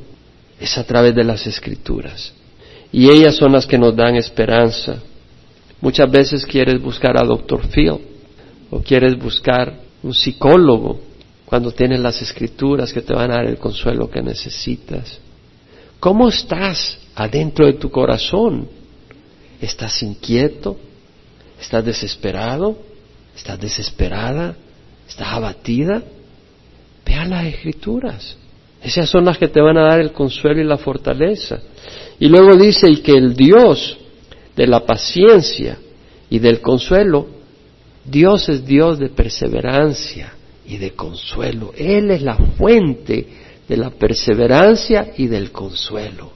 es 0.60 0.76
a 0.76 0.84
través 0.84 1.14
de 1.14 1.24
las 1.24 1.46
escrituras. 1.46 2.34
Y 2.92 3.08
ellas 3.08 3.36
son 3.36 3.52
las 3.52 3.66
que 3.66 3.78
nos 3.78 3.96
dan 3.96 4.16
esperanza. 4.16 4.96
Muchas 5.80 6.10
veces 6.10 6.44
quieres 6.44 6.82
buscar 6.82 7.16
a 7.16 7.24
Dr. 7.24 7.66
Phil 7.68 8.07
o 8.70 8.80
quieres 8.80 9.18
buscar 9.18 9.74
un 10.02 10.14
psicólogo 10.14 11.00
cuando 11.44 11.72
tienes 11.72 12.00
las 12.00 12.20
escrituras 12.20 12.92
que 12.92 13.02
te 13.02 13.14
van 13.14 13.30
a 13.30 13.36
dar 13.36 13.46
el 13.46 13.58
consuelo 13.58 14.10
que 14.10 14.22
necesitas. 14.22 15.18
¿Cómo 15.98 16.28
estás 16.28 16.98
adentro 17.14 17.66
de 17.66 17.74
tu 17.74 17.90
corazón? 17.90 18.68
¿Estás 19.60 20.02
inquieto? 20.02 20.76
¿Estás 21.60 21.84
desesperado? 21.84 22.78
¿Estás 23.34 23.58
desesperada? 23.58 24.56
¿Estás 25.08 25.28
abatida? 25.28 26.02
Vea 27.04 27.24
las 27.24 27.46
escrituras. 27.46 28.36
Esas 28.82 29.08
son 29.08 29.24
las 29.24 29.38
que 29.38 29.48
te 29.48 29.60
van 29.60 29.78
a 29.78 29.86
dar 29.86 30.00
el 30.00 30.12
consuelo 30.12 30.60
y 30.60 30.64
la 30.64 30.76
fortaleza. 30.76 31.58
Y 32.20 32.28
luego 32.28 32.56
dice, 32.56 32.88
y 32.90 32.98
que 32.98 33.12
el 33.12 33.34
Dios 33.34 33.96
de 34.54 34.66
la 34.66 34.84
paciencia 34.84 35.78
y 36.30 36.38
del 36.38 36.60
consuelo, 36.60 37.37
Dios 38.10 38.48
es 38.48 38.66
Dios 38.66 38.98
de 38.98 39.08
perseverancia 39.08 40.32
y 40.66 40.76
de 40.76 40.90
consuelo. 40.92 41.72
Él 41.76 42.10
es 42.10 42.22
la 42.22 42.36
fuente 42.36 43.26
de 43.68 43.76
la 43.76 43.90
perseverancia 43.90 45.12
y 45.16 45.26
del 45.26 45.50
consuelo. 45.50 46.32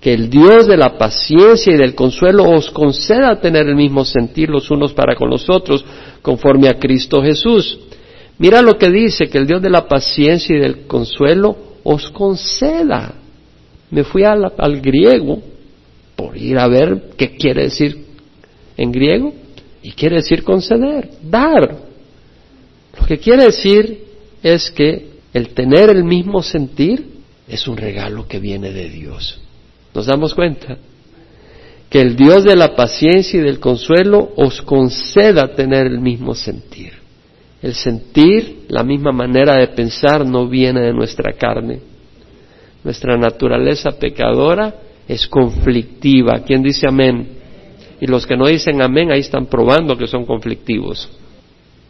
Que 0.00 0.14
el 0.14 0.30
Dios 0.30 0.66
de 0.66 0.76
la 0.76 0.96
paciencia 0.96 1.74
y 1.74 1.76
del 1.76 1.94
consuelo 1.94 2.48
os 2.48 2.70
conceda 2.70 3.40
tener 3.40 3.66
el 3.66 3.76
mismo 3.76 4.04
sentir 4.04 4.48
los 4.48 4.70
unos 4.70 4.92
para 4.94 5.14
con 5.14 5.28
los 5.28 5.50
otros, 5.50 5.84
conforme 6.22 6.68
a 6.68 6.78
Cristo 6.78 7.22
Jesús. 7.22 7.78
Mira 8.38 8.62
lo 8.62 8.78
que 8.78 8.90
dice, 8.90 9.28
que 9.28 9.36
el 9.36 9.46
Dios 9.46 9.60
de 9.60 9.68
la 9.68 9.86
paciencia 9.86 10.56
y 10.56 10.60
del 10.60 10.86
consuelo 10.86 11.56
os 11.82 12.08
conceda. 12.10 13.14
Me 13.90 14.04
fui 14.04 14.24
al, 14.24 14.50
griego 14.80 15.42
por 16.16 16.36
ir 16.36 16.58
a 16.58 16.66
ver 16.66 17.10
qué 17.16 17.36
quiere 17.36 17.64
decir 17.64 18.06
en 18.76 18.92
griego 18.92 19.34
y 19.82 19.92
quiere 19.92 20.16
decir 20.16 20.42
conceder, 20.44 21.10
dar. 21.22 21.76
Lo 22.98 23.06
que 23.06 23.18
quiere 23.18 23.44
decir 23.44 24.04
es 24.42 24.70
que 24.70 25.10
el 25.32 25.50
tener 25.50 25.90
el 25.90 26.04
mismo 26.04 26.42
sentir 26.42 27.06
es 27.48 27.66
un 27.66 27.76
regalo 27.76 28.26
que 28.26 28.38
viene 28.38 28.72
de 28.72 28.88
Dios. 28.88 29.40
¿Nos 29.94 30.06
damos 30.06 30.34
cuenta? 30.34 30.76
Que 31.88 32.00
el 32.00 32.14
Dios 32.14 32.44
de 32.44 32.56
la 32.56 32.76
paciencia 32.76 33.40
y 33.40 33.42
del 33.42 33.58
consuelo 33.58 34.32
os 34.36 34.62
conceda 34.62 35.54
tener 35.54 35.86
el 35.86 36.00
mismo 36.00 36.34
sentir. 36.34 36.92
El 37.62 37.74
sentir, 37.74 38.66
la 38.68 38.84
misma 38.84 39.12
manera 39.12 39.56
de 39.56 39.68
pensar, 39.68 40.24
no 40.24 40.48
viene 40.48 40.80
de 40.80 40.92
nuestra 40.92 41.32
carne. 41.32 41.80
Nuestra 42.84 43.16
naturaleza 43.16 43.90
pecadora 43.92 44.74
es 45.06 45.26
conflictiva. 45.26 46.40
¿Quién 46.46 46.62
dice 46.62 46.86
amén? 46.88 47.39
Y 48.00 48.06
los 48.06 48.26
que 48.26 48.36
no 48.36 48.46
dicen 48.46 48.80
amén 48.80 49.10
ahí 49.10 49.20
están 49.20 49.46
probando 49.46 49.96
que 49.96 50.06
son 50.06 50.24
conflictivos. 50.24 51.08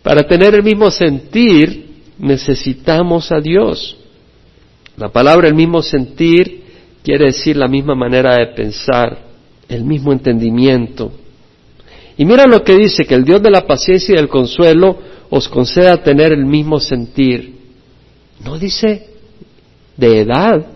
Para 0.03 0.25
tener 0.25 0.55
el 0.55 0.63
mismo 0.63 0.91
sentir 0.91 1.91
necesitamos 2.19 3.31
a 3.33 3.41
Dios. 3.41 3.97
La 4.97 5.09
palabra 5.09 5.49
el 5.49 5.55
mismo 5.55 5.83
sentir 5.83 6.65
quiere 7.03 7.27
decir 7.27 7.57
la 7.57 7.69
misma 7.69 7.95
manera 7.95 8.37
de 8.37 8.47
pensar, 8.49 9.19
el 9.69 9.85
mismo 9.85 10.13
entendimiento. 10.13 11.13
Y 12.17 12.25
mira 12.25 12.47
lo 12.47 12.63
que 12.63 12.77
dice, 12.77 13.07
que 13.07 13.15
el 13.15 13.25
Dios 13.25 13.43
de 13.43 13.51
la 13.51 13.67
paciencia 13.67 14.13
y 14.13 14.17
del 14.17 14.29
consuelo 14.29 14.99
os 15.31 15.49
conceda 15.49 16.03
tener 16.03 16.33
el 16.33 16.45
mismo 16.45 16.81
sentir. 16.81 17.55
No 18.45 18.59
dice 18.59 19.07
de 19.97 20.21
edad. 20.21 20.67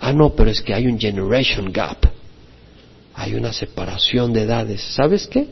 Ah, 0.00 0.12
no, 0.12 0.30
pero 0.30 0.50
es 0.50 0.60
que 0.60 0.74
hay 0.74 0.86
un 0.86 0.98
generation 0.98 1.72
gap. 1.72 2.13
Hay 3.14 3.34
una 3.34 3.52
separación 3.52 4.32
de 4.32 4.42
edades. 4.42 4.82
¿Sabes 4.82 5.26
qué? 5.26 5.46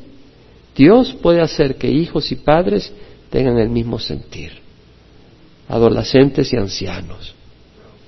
Dios 0.75 1.15
puede 1.23 1.41
hacer 1.41 1.77
que 1.77 1.91
hijos 1.91 2.33
y 2.33 2.37
padres 2.37 2.93
tengan 3.31 3.59
el 3.59 3.69
mismo 3.69 3.99
sentir. 3.99 4.53
Adolescentes 5.69 6.53
y 6.53 6.57
ancianos, 6.57 7.35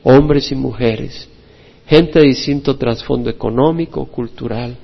hombres 0.02 0.50
y 0.50 0.54
mujeres, 0.54 1.28
gente 1.86 2.20
de 2.20 2.26
distinto 2.26 2.76
trasfondo 2.76 3.30
económico, 3.30 4.06
cultural, 4.06 4.76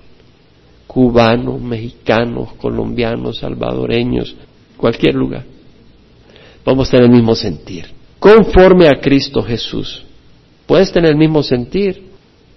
cubanos, 0.86 1.60
mexicanos, 1.60 2.52
colombianos, 2.54 3.38
salvadoreños, 3.38 4.34
cualquier 4.76 5.14
lugar. 5.14 5.44
Vamos 6.64 6.88
a 6.88 6.90
tener 6.92 7.06
el 7.06 7.12
mismo 7.12 7.34
sentir, 7.34 7.86
conforme 8.18 8.88
a 8.88 9.00
Cristo 9.00 9.42
Jesús. 9.42 10.04
Puedes 10.66 10.92
tener 10.92 11.10
el 11.10 11.16
mismo 11.16 11.42
sentir. 11.42 12.10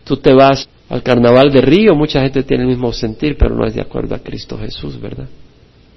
Tú 0.04 0.17
te 0.17 0.34
vas 0.34 0.67
al 0.89 1.02
carnaval 1.02 1.52
de 1.52 1.62
Río, 1.62 1.96
mucha 1.96 2.22
gente 2.22 2.43
tiene 2.43 2.63
el 2.63 2.69
mismo 2.69 2.91
sentir, 2.91 3.38
pero 3.38 3.56
no 3.56 3.65
es 3.65 3.74
de 3.74 3.82
acuerdo 3.82 4.15
a 4.15 4.19
Cristo 4.19 4.58
Jesús, 4.58 5.00
¿verdad? 5.00 5.28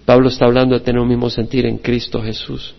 Pablo 0.05 0.29
está 0.29 0.46
hablando 0.46 0.75
de 0.75 0.85
tener 0.85 1.01
un 1.01 1.09
mismo 1.09 1.29
sentir 1.29 1.66
en 1.66 1.79
Cristo 1.79 2.22
Jesús. 2.22 2.75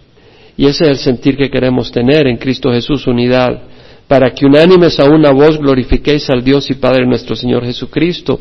Y 0.55 0.65
ese 0.65 0.85
es 0.85 0.89
el 0.89 0.97
sentir 0.97 1.37
que 1.37 1.49
queremos 1.49 1.91
tener 1.91 2.25
en 2.27 2.37
Cristo 2.37 2.71
Jesús, 2.71 3.05
unidad 3.05 3.61
para 4.07 4.33
que 4.33 4.45
unánimes 4.45 4.99
a 4.99 5.05
una 5.05 5.31
voz 5.31 5.57
glorifiquéis 5.57 6.29
al 6.29 6.43
Dios 6.43 6.69
y 6.69 6.75
Padre 6.75 7.05
nuestro 7.05 7.35
Señor 7.35 7.65
Jesucristo. 7.65 8.39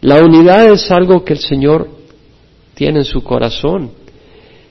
La 0.00 0.22
unidad 0.22 0.66
es 0.72 0.90
algo 0.90 1.24
que 1.24 1.32
el 1.32 1.40
Señor 1.40 1.88
tiene 2.74 3.00
en 3.00 3.04
su 3.04 3.22
corazón. 3.22 3.90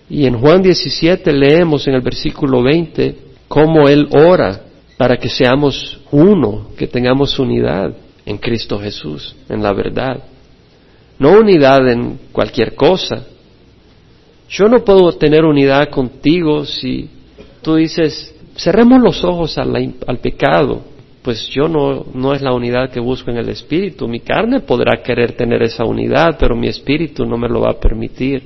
Y 0.09 0.25
en 0.25 0.39
Juan 0.39 0.61
17 0.61 1.31
leemos 1.33 1.87
en 1.87 1.95
el 1.95 2.01
versículo 2.01 2.63
20 2.63 3.15
cómo 3.47 3.87
Él 3.87 4.07
ora 4.11 4.61
para 4.97 5.17
que 5.17 5.29
seamos 5.29 5.99
uno, 6.11 6.69
que 6.77 6.87
tengamos 6.87 7.37
unidad 7.37 7.93
en 8.31 8.37
Cristo 8.37 8.79
Jesús, 8.79 9.35
en 9.49 9.61
la 9.61 9.73
verdad. 9.73 10.23
No 11.19 11.39
unidad 11.39 11.87
en 11.87 12.17
cualquier 12.31 12.73
cosa. 12.73 13.25
Yo 14.49 14.67
no 14.67 14.83
puedo 14.83 15.11
tener 15.13 15.45
unidad 15.45 15.89
contigo 15.89 16.65
si 16.65 17.09
tú 17.61 17.75
dices, 17.75 18.33
cerremos 18.57 19.01
los 19.01 19.23
ojos 19.23 19.57
al, 19.57 20.17
pecado, 20.21 20.81
pues 21.21 21.47
yo 21.49 21.67
no, 21.67 22.05
no 22.13 22.33
es 22.33 22.41
la 22.41 22.53
unidad 22.53 22.89
que 22.89 22.99
busco 22.99 23.29
en 23.29 23.37
el 23.37 23.49
espíritu. 23.49 24.07
Mi 24.07 24.21
carne 24.21 24.61
podrá 24.61 25.01
querer 25.03 25.33
tener 25.33 25.61
esa 25.61 25.85
unidad, 25.85 26.37
pero 26.39 26.55
mi 26.55 26.67
espíritu 26.67 27.25
no 27.25 27.37
me 27.37 27.47
lo 27.47 27.61
va 27.61 27.71
a 27.71 27.79
permitir. 27.79 28.41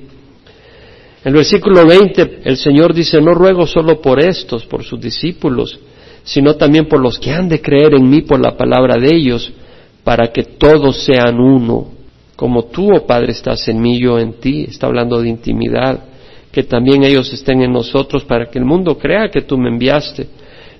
En 1.24 1.30
el 1.30 1.34
versículo 1.34 1.84
20 1.86 2.40
el 2.44 2.56
Señor 2.56 2.92
dice, 2.94 3.20
no 3.20 3.34
ruego 3.34 3.66
solo 3.66 4.00
por 4.00 4.20
estos, 4.20 4.64
por 4.66 4.84
sus 4.84 5.00
discípulos, 5.00 5.80
sino 6.22 6.54
también 6.54 6.86
por 6.86 7.00
los 7.00 7.18
que 7.18 7.32
han 7.32 7.48
de 7.48 7.60
creer 7.60 7.94
en 7.94 8.08
mí 8.08 8.22
por 8.22 8.38
la 8.40 8.56
palabra 8.56 8.96
de 8.96 9.14
ellos, 9.14 9.52
para 10.06 10.28
que 10.28 10.44
todos 10.44 11.02
sean 11.02 11.40
uno, 11.40 11.88
como 12.36 12.66
tú, 12.66 12.94
oh 12.94 13.04
Padre, 13.04 13.32
estás 13.32 13.66
en 13.66 13.80
mí, 13.80 13.98
yo 13.98 14.20
en 14.20 14.34
ti. 14.34 14.64
Está 14.68 14.86
hablando 14.86 15.20
de 15.20 15.28
intimidad 15.28 15.98
que 16.52 16.62
también 16.62 17.02
ellos 17.02 17.32
estén 17.32 17.60
en 17.60 17.72
nosotros 17.72 18.22
para 18.24 18.46
que 18.46 18.60
el 18.60 18.64
mundo 18.64 18.96
crea 18.96 19.32
que 19.32 19.42
tú 19.42 19.58
me 19.58 19.68
enviaste. 19.68 20.28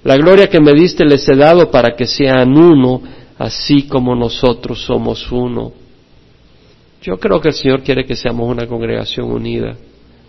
La 0.05 0.17
gloria 0.17 0.47
que 0.47 0.61
me 0.61 0.73
diste 0.75 1.05
les 1.05 1.29
he 1.29 1.35
dado 1.35 1.73
para 1.73 1.97
que 1.97 2.07
sean 2.07 2.57
uno, 2.57 3.03
así 3.37 3.89
como 3.89 4.15
nosotros 4.15 4.83
somos 4.83 5.29
uno. 5.33 5.73
Yo 7.03 7.19
creo 7.19 7.41
que 7.41 7.49
el 7.49 7.55
Señor 7.55 7.83
quiere 7.83 8.05
que 8.05 8.15
seamos 8.15 8.49
una 8.49 8.69
congregación 8.69 9.33
unida. 9.33 9.75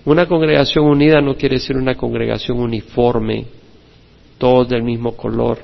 Una 0.06 0.26
congregación 0.26 0.86
unida 0.86 1.22
no 1.22 1.36
quiere 1.36 1.58
decir 1.58 1.78
una 1.78 1.94
congregación 1.94 2.60
uniforme, 2.60 3.46
todos 4.40 4.68
del 4.68 4.82
mismo 4.82 5.16
color, 5.16 5.60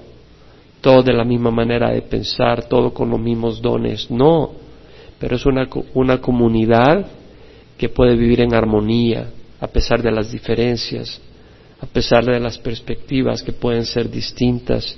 todos 0.83 1.05
de 1.05 1.13
la 1.13 1.23
misma 1.23 1.49
manera 1.49 1.91
de 1.91 2.01
pensar, 2.01 2.65
todos 2.65 2.91
con 2.91 3.09
los 3.09 3.19
mismos 3.19 3.61
dones. 3.61 4.11
No, 4.11 4.51
pero 5.17 5.37
es 5.37 5.45
una, 5.45 5.65
una 5.93 6.19
comunidad 6.19 7.07
que 7.77 7.87
puede 7.87 8.17
vivir 8.17 8.41
en 8.41 8.53
armonía, 8.53 9.29
a 9.61 9.67
pesar 9.67 10.03
de 10.03 10.11
las 10.11 10.29
diferencias, 10.29 11.21
a 11.79 11.85
pesar 11.85 12.25
de 12.25 12.37
las 12.37 12.57
perspectivas 12.57 13.41
que 13.41 13.53
pueden 13.53 13.85
ser 13.85 14.11
distintas. 14.11 14.97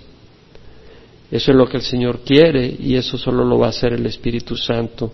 Eso 1.29 1.51
es 1.51 1.57
lo 1.57 1.67
que 1.67 1.77
el 1.77 1.83
Señor 1.83 2.21
quiere 2.25 2.75
y 2.79 2.95
eso 2.95 3.15
solo 3.15 3.45
lo 3.45 3.59
va 3.59 3.67
a 3.67 3.69
hacer 3.69 3.93
el 3.93 4.07
Espíritu 4.07 4.57
Santo. 4.57 5.11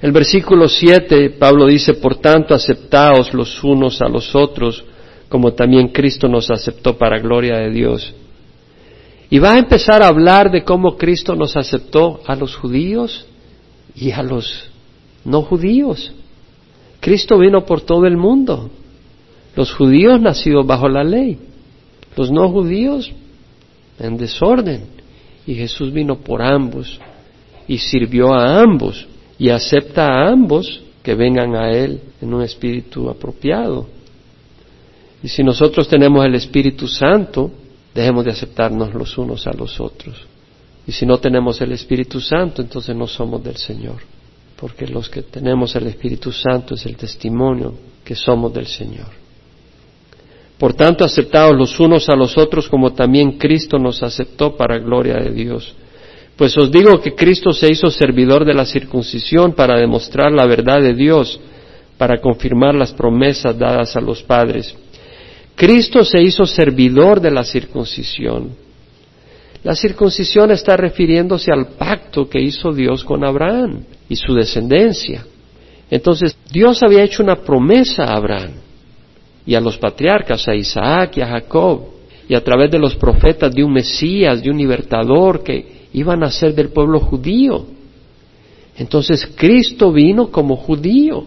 El 0.00 0.12
versículo 0.12 0.66
7, 0.66 1.30
Pablo 1.38 1.66
dice, 1.66 1.92
por 1.94 2.16
tanto, 2.16 2.54
aceptaos 2.54 3.34
los 3.34 3.62
unos 3.62 4.00
a 4.00 4.08
los 4.08 4.34
otros, 4.34 4.82
como 5.28 5.52
también 5.52 5.88
Cristo 5.88 6.26
nos 6.26 6.50
aceptó 6.50 6.96
para 6.96 7.18
gloria 7.18 7.58
de 7.58 7.70
Dios. 7.70 8.14
Y 9.34 9.40
va 9.40 9.54
a 9.54 9.58
empezar 9.58 10.00
a 10.00 10.06
hablar 10.06 10.48
de 10.52 10.62
cómo 10.62 10.96
Cristo 10.96 11.34
nos 11.34 11.56
aceptó 11.56 12.20
a 12.24 12.36
los 12.36 12.54
judíos 12.54 13.26
y 13.96 14.12
a 14.12 14.22
los 14.22 14.70
no 15.24 15.42
judíos. 15.42 16.12
Cristo 17.00 17.36
vino 17.40 17.66
por 17.66 17.80
todo 17.80 18.06
el 18.06 18.16
mundo. 18.16 18.70
Los 19.56 19.74
judíos 19.74 20.20
nacidos 20.20 20.64
bajo 20.64 20.88
la 20.88 21.02
ley, 21.02 21.36
los 22.16 22.30
no 22.30 22.48
judíos 22.48 23.10
en 23.98 24.16
desorden. 24.18 24.84
Y 25.48 25.56
Jesús 25.56 25.92
vino 25.92 26.20
por 26.20 26.40
ambos 26.40 27.00
y 27.66 27.78
sirvió 27.78 28.32
a 28.32 28.60
ambos 28.60 29.04
y 29.36 29.48
acepta 29.50 30.06
a 30.12 30.30
ambos 30.30 30.80
que 31.02 31.16
vengan 31.16 31.56
a 31.56 31.72
Él 31.72 32.00
en 32.22 32.32
un 32.32 32.42
espíritu 32.42 33.10
apropiado. 33.10 33.88
Y 35.24 35.28
si 35.28 35.42
nosotros 35.42 35.88
tenemos 35.88 36.24
el 36.24 36.36
Espíritu 36.36 36.86
Santo, 36.86 37.50
dejemos 37.94 38.24
de 38.24 38.32
aceptarnos 38.32 38.92
los 38.94 39.16
unos 39.16 39.46
a 39.46 39.52
los 39.52 39.80
otros. 39.80 40.16
Y 40.86 40.92
si 40.92 41.06
no 41.06 41.18
tenemos 41.18 41.60
el 41.60 41.72
Espíritu 41.72 42.20
Santo, 42.20 42.60
entonces 42.60 42.94
no 42.94 43.06
somos 43.06 43.42
del 43.42 43.56
Señor 43.56 43.96
porque 44.56 44.86
los 44.86 45.08
que 45.08 45.22
tenemos 45.22 45.74
el 45.76 45.86
Espíritu 45.88 46.32
Santo 46.32 46.74
es 46.74 46.86
el 46.86 46.96
testimonio 46.96 47.74
que 48.04 48.14
somos 48.14 48.52
del 48.52 48.66
Señor. 48.66 49.08
Por 50.58 50.74
tanto, 50.74 51.04
aceptados 51.04 51.56
los 51.56 51.78
unos 51.80 52.08
a 52.08 52.16
los 52.16 52.38
otros 52.38 52.68
como 52.68 52.92
también 52.92 53.32
Cristo 53.32 53.78
nos 53.78 54.02
aceptó 54.02 54.56
para 54.56 54.78
gloria 54.78 55.16
de 55.16 55.32
Dios. 55.32 55.74
Pues 56.36 56.56
os 56.56 56.70
digo 56.70 57.00
que 57.00 57.14
Cristo 57.14 57.52
se 57.52 57.70
hizo 57.70 57.90
servidor 57.90 58.44
de 58.44 58.54
la 58.54 58.64
circuncisión 58.64 59.52
para 59.52 59.78
demostrar 59.78 60.32
la 60.32 60.46
verdad 60.46 60.80
de 60.80 60.94
Dios, 60.94 61.38
para 61.98 62.20
confirmar 62.20 62.74
las 62.74 62.92
promesas 62.92 63.58
dadas 63.58 63.96
a 63.96 64.00
los 64.00 64.22
padres. 64.22 64.74
Cristo 65.54 66.04
se 66.04 66.20
hizo 66.20 66.46
servidor 66.46 67.20
de 67.20 67.30
la 67.30 67.44
circuncisión. 67.44 68.50
La 69.62 69.74
circuncisión 69.74 70.50
está 70.50 70.76
refiriéndose 70.76 71.50
al 71.52 71.68
pacto 71.68 72.28
que 72.28 72.40
hizo 72.40 72.72
Dios 72.72 73.04
con 73.04 73.24
Abraham 73.24 73.84
y 74.08 74.16
su 74.16 74.34
descendencia. 74.34 75.24
Entonces, 75.90 76.36
Dios 76.50 76.82
había 76.82 77.04
hecho 77.04 77.22
una 77.22 77.36
promesa 77.36 78.04
a 78.04 78.16
Abraham 78.16 78.52
y 79.46 79.54
a 79.54 79.60
los 79.60 79.78
patriarcas, 79.78 80.46
a 80.48 80.54
Isaac 80.54 81.16
y 81.16 81.20
a 81.20 81.28
Jacob. 81.28 81.94
y 82.26 82.34
a 82.34 82.42
través 82.42 82.70
de 82.70 82.78
los 82.78 82.96
profetas 82.96 83.54
de 83.54 83.62
un 83.62 83.74
Mesías, 83.74 84.42
de 84.42 84.48
un 84.48 84.56
libertador 84.56 85.44
que 85.44 85.88
iban 85.92 86.24
a 86.24 86.30
ser 86.30 86.54
del 86.54 86.70
pueblo 86.70 86.98
judío. 86.98 87.66
Entonces 88.78 89.28
Cristo 89.36 89.92
vino 89.92 90.30
como 90.30 90.56
judío, 90.56 91.24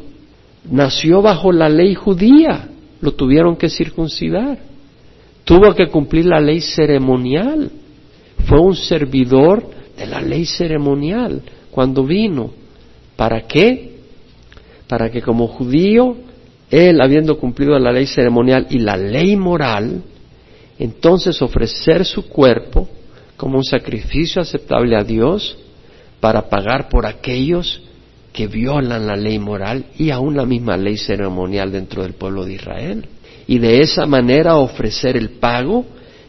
nació 0.70 1.22
bajo 1.22 1.52
la 1.52 1.70
ley 1.70 1.94
judía, 1.94 2.68
lo 3.02 3.14
tuvieron 3.14 3.56
que 3.56 3.70
circuncidar, 3.70 4.58
tuvo 5.44 5.74
que 5.74 5.88
cumplir 5.88 6.26
la 6.26 6.40
ley 6.40 6.62
ceremonial, 6.62 7.72
fue 8.48 8.60
un 8.60 8.76
servidor 8.76 9.64
de 9.98 10.06
la 10.06 10.22
ley 10.22 10.46
ceremonial 10.46 11.42
cuando 11.72 12.04
vino. 12.04 12.52
¿Para 13.16 13.42
qué? 13.42 13.98
Para 14.88 15.10
que 15.10 15.22
como 15.22 15.48
judío, 15.48 16.16
él 16.70 17.02
habiendo 17.02 17.38
cumplido 17.38 17.78
la 17.80 17.92
ley 17.92 18.06
ceremonial 18.06 18.68
y 18.70 18.80
la 18.80 18.96
ley 18.96 19.36
moral, 19.36 20.04
entonces 20.80 21.42
ofrecer 21.42 22.06
su 22.06 22.28
cuerpo 22.28 22.88
como 23.36 23.58
un 23.58 23.64
sacrificio 23.64 24.42
aceptable 24.42 24.96
a 24.96 25.04
Dios 25.04 25.58
para 26.20 26.50
pagar 26.50 26.90
por 26.90 27.06
aquellos 27.06 27.82
que 28.38 28.45
violan 28.45 29.08
la 29.08 29.15
ley 29.15 29.39
moral 29.39 29.86
y 29.97 30.12
aún 30.12 30.38
la 30.38 30.45
misma 30.45 30.78
ley 30.78 30.95
ceremonial 30.95 31.71
dentro 31.71 32.04
del 32.04 32.13
pueblo 32.13 32.45
de 32.45 32.54
Israel. 32.54 33.04
Y 33.47 33.58
de 33.58 33.80
esa 33.82 34.06
manera 34.06 34.58
ofrecer 34.58 35.17
el 35.17 35.32
pago 35.32 35.88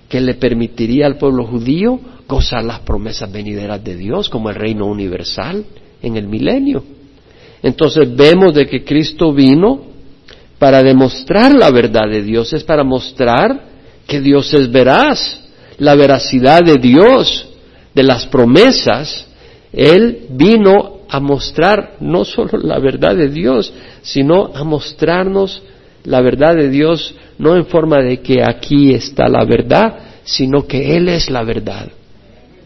que 0.09 0.19
le 0.19 0.33
permitiría 0.33 1.05
al 1.05 1.19
pueblo 1.19 1.45
judío 1.45 2.01
gozar 2.27 2.65
las 2.65 2.81
promesas 2.81 3.31
venideras 3.31 3.85
de 3.85 3.95
Dios 3.95 4.31
como 4.31 4.49
el 4.49 4.57
reino 4.57 4.87
universal 4.87 5.67
en 6.01 6.17
el 6.17 6.27
milenio. 6.29 6.83
Entonces 7.63 8.17
vemos 8.17 8.55
de 8.55 8.67
que 8.67 8.85
Cristo 8.85 9.35
vino 9.35 9.83
para 10.59 10.83
demostrar 10.83 11.55
la 11.55 11.71
verdad 11.71 12.09
de 12.09 12.23
Dios, 12.23 12.55
es 12.55 12.65
para 12.65 12.85
mostrar 12.85 13.65
que 14.07 14.23
Dios 14.23 14.55
es 14.55 14.73
veraz, 14.73 15.41
la 15.77 15.95
veracidad 15.95 16.63
de 16.63 16.79
Dios, 16.79 17.51
de 17.95 18.03
las 18.03 18.25
promesas, 18.29 19.27
Él 19.75 20.29
vino 20.31 20.98
a 21.09 21.21
mostrar 21.21 21.97
no 22.01 22.25
solo 22.25 22.59
la 22.59 22.79
verdad 22.79 23.17
de 23.17 23.29
Dios, 23.29 23.73
sino 24.03 24.51
a 24.55 24.65
mostrarnos 24.65 25.63
la 26.05 26.21
verdad 26.21 26.55
de 26.55 26.69
Dios 26.71 27.15
no 27.39 27.57
en 27.57 27.67
forma 27.67 27.99
de 28.03 28.21
que 28.21 28.43
aquí 28.43 28.93
está 28.93 29.29
la 29.29 29.45
verdad, 29.45 29.99
sino 30.25 30.67
que 30.67 30.97
Él 30.97 31.09
es 31.09 31.31
la 31.31 31.43
verdad. 31.45 31.89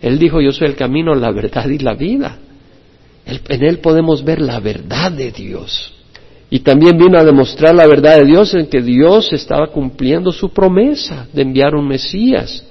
Él 0.01 0.19
dijo, 0.19 0.41
yo 0.41 0.51
soy 0.51 0.69
el 0.69 0.75
camino, 0.75 1.15
la 1.15 1.31
verdad 1.31 1.69
y 1.69 1.79
la 1.79 1.95
vida. 1.95 2.39
En 3.25 3.65
Él 3.65 3.79
podemos 3.79 4.25
ver 4.25 4.41
la 4.41 4.59
verdad 4.59 5.13
de 5.13 5.31
Dios. 5.31 5.93
Y 6.51 6.61
también 6.61 6.99
vino 6.99 7.19
a 7.19 7.25
demostrar 7.25 7.75
la 7.75 7.87
verdad 7.87 8.19
de 8.19 8.27
Dios 8.27 8.53
en 8.55 8.67
que 8.67 8.83
Dios 8.83 9.33
estaba 9.33 9.69
cumpliendo 9.69 10.33
su 10.33 10.51
promesa 10.51 11.27
de 11.33 11.43
enviar 11.43 11.75
un 11.75 11.87
Mesías. 11.87 12.65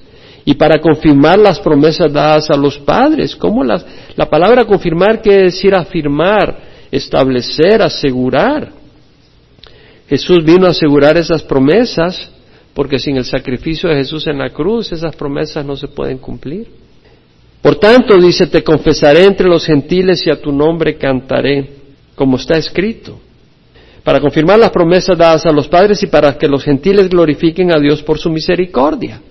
Y 0.43 0.56
para 0.56 0.80
confirmar 0.80 1.38
las 1.38 1.60
promesas 1.60 2.12
dadas 2.12 2.49
a 2.49 2.58
los 2.58 2.77
padres, 2.80 3.36
¿cómo 3.36 3.63
las, 3.63 3.86
la 4.15 4.30
palabra 4.30 4.65
confirmar 4.65 5.21
quiere 5.21 5.43
decir 5.43 5.75
afirmar, 5.75 6.58
establecer, 6.91 7.82
asegurar? 7.82 8.71
Jesús 10.10 10.43
vino 10.43 10.65
a 10.65 10.71
asegurar 10.71 11.17
esas 11.17 11.43
promesas 11.43 12.30
porque 12.73 12.99
sin 12.99 13.17
el 13.17 13.25
sacrificio 13.25 13.89
de 13.89 13.95
Jesús 13.95 14.27
en 14.27 14.39
la 14.39 14.49
cruz 14.49 14.91
esas 14.91 15.15
promesas 15.15 15.65
no 15.65 15.75
se 15.75 15.88
pueden 15.88 16.17
cumplir. 16.17 16.67
Por 17.62 17.75
tanto, 17.75 18.17
dice, 18.17 18.47
te 18.47 18.63
confesaré 18.63 19.23
entre 19.25 19.47
los 19.47 19.65
gentiles 19.65 20.25
y 20.25 20.32
a 20.32 20.41
tu 20.41 20.51
nombre 20.51 20.95
cantaré, 20.95 21.69
como 22.15 22.38
está 22.38 22.58
escrito, 22.58 23.19
para 24.04 24.19
confirmar 24.19 24.58
las 24.58 24.71
promesas 24.71 25.15
dadas 25.17 25.45
a 25.45 25.51
los 25.51 25.67
padres 25.67 26.01
y 26.01 26.08
para 26.08 26.36
que 26.38 26.47
los 26.47 26.63
gentiles 26.63 27.08
glorifiquen 27.08 27.71
a 27.71 27.80
Dios 27.80 28.01
por 28.01 28.17
su 28.17 28.32
misericordia. 28.32 29.21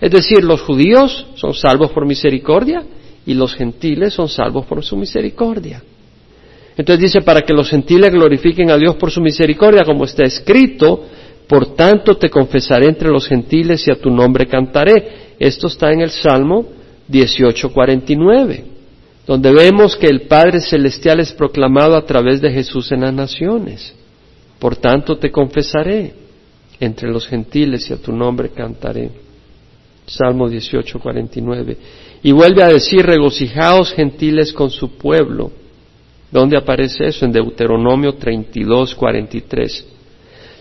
Es 0.00 0.10
decir, 0.10 0.42
los 0.44 0.62
judíos 0.62 1.26
son 1.34 1.52
salvos 1.52 1.90
por 1.90 2.06
misericordia 2.06 2.82
y 3.26 3.34
los 3.34 3.54
gentiles 3.54 4.14
son 4.14 4.28
salvos 4.28 4.64
por 4.66 4.82
su 4.82 4.96
misericordia. 4.96 5.82
Entonces 6.76 7.12
dice, 7.12 7.20
para 7.20 7.42
que 7.42 7.52
los 7.52 7.68
gentiles 7.68 8.10
glorifiquen 8.10 8.70
a 8.70 8.78
Dios 8.78 8.96
por 8.96 9.10
su 9.10 9.20
misericordia, 9.20 9.84
como 9.84 10.04
está 10.04 10.24
escrito, 10.24 11.04
por 11.46 11.74
tanto 11.74 12.16
te 12.16 12.30
confesaré 12.30 12.86
entre 12.86 13.10
los 13.10 13.28
gentiles 13.28 13.86
y 13.86 13.90
a 13.90 13.96
tu 13.96 14.08
nombre 14.08 14.46
cantaré. 14.46 15.34
Esto 15.38 15.66
está 15.66 15.92
en 15.92 16.00
el 16.00 16.10
Salmo 16.10 16.64
18:49, 17.08 18.64
donde 19.26 19.52
vemos 19.52 19.96
que 19.96 20.06
el 20.06 20.22
Padre 20.22 20.60
Celestial 20.60 21.20
es 21.20 21.32
proclamado 21.32 21.96
a 21.96 22.06
través 22.06 22.40
de 22.40 22.50
Jesús 22.50 22.90
en 22.92 23.02
las 23.02 23.12
naciones. 23.12 23.94
Por 24.58 24.76
tanto 24.76 25.18
te 25.18 25.30
confesaré 25.30 26.14
entre 26.78 27.10
los 27.10 27.26
gentiles 27.26 27.90
y 27.90 27.92
a 27.92 27.96
tu 27.96 28.12
nombre 28.12 28.50
cantaré. 28.50 29.10
Salmo 30.06 30.48
18:49. 30.48 31.76
Y 32.22 32.32
vuelve 32.32 32.62
a 32.62 32.68
decir, 32.68 33.04
regocijaos 33.04 33.92
gentiles 33.92 34.52
con 34.52 34.70
su 34.70 34.96
pueblo. 34.96 35.52
¿Dónde 36.30 36.56
aparece 36.56 37.06
eso? 37.06 37.24
En 37.24 37.32
Deuteronomio 37.32 38.16
32:43. 38.16 39.86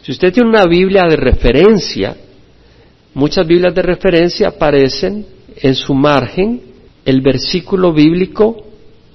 Si 0.01 0.11
usted 0.11 0.33
tiene 0.33 0.49
una 0.49 0.65
Biblia 0.65 1.03
de 1.07 1.15
referencia, 1.15 2.15
muchas 3.13 3.45
Biblias 3.45 3.75
de 3.75 3.81
referencia 3.81 4.47
aparecen 4.47 5.25
en 5.57 5.75
su 5.75 5.93
margen 5.93 6.61
el 7.05 7.21
versículo 7.21 7.91
bíblico 7.93 8.65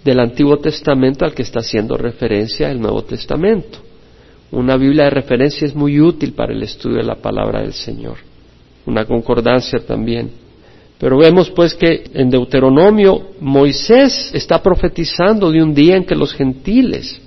del 0.04 0.20
Antiguo 0.20 0.58
Testamento 0.58 1.24
al 1.24 1.34
que 1.34 1.42
está 1.42 1.60
haciendo 1.60 1.96
referencia 1.96 2.70
el 2.70 2.80
Nuevo 2.80 3.02
Testamento. 3.04 3.78
Una 4.50 4.76
Biblia 4.76 5.04
de 5.04 5.10
referencia 5.10 5.66
es 5.66 5.74
muy 5.74 6.00
útil 6.00 6.34
para 6.34 6.52
el 6.52 6.62
estudio 6.62 6.98
de 6.98 7.04
la 7.04 7.16
palabra 7.16 7.62
del 7.62 7.72
Señor. 7.72 8.18
Una 8.86 9.04
concordancia 9.04 9.78
también. 9.86 10.30
Pero 10.98 11.18
vemos 11.18 11.50
pues 11.50 11.74
que 11.74 12.04
en 12.14 12.30
Deuteronomio 12.30 13.30
Moisés 13.40 14.30
está 14.32 14.62
profetizando 14.62 15.50
de 15.50 15.62
un 15.62 15.74
día 15.74 15.96
en 15.96 16.04
que 16.04 16.14
los 16.14 16.32
gentiles, 16.32 17.20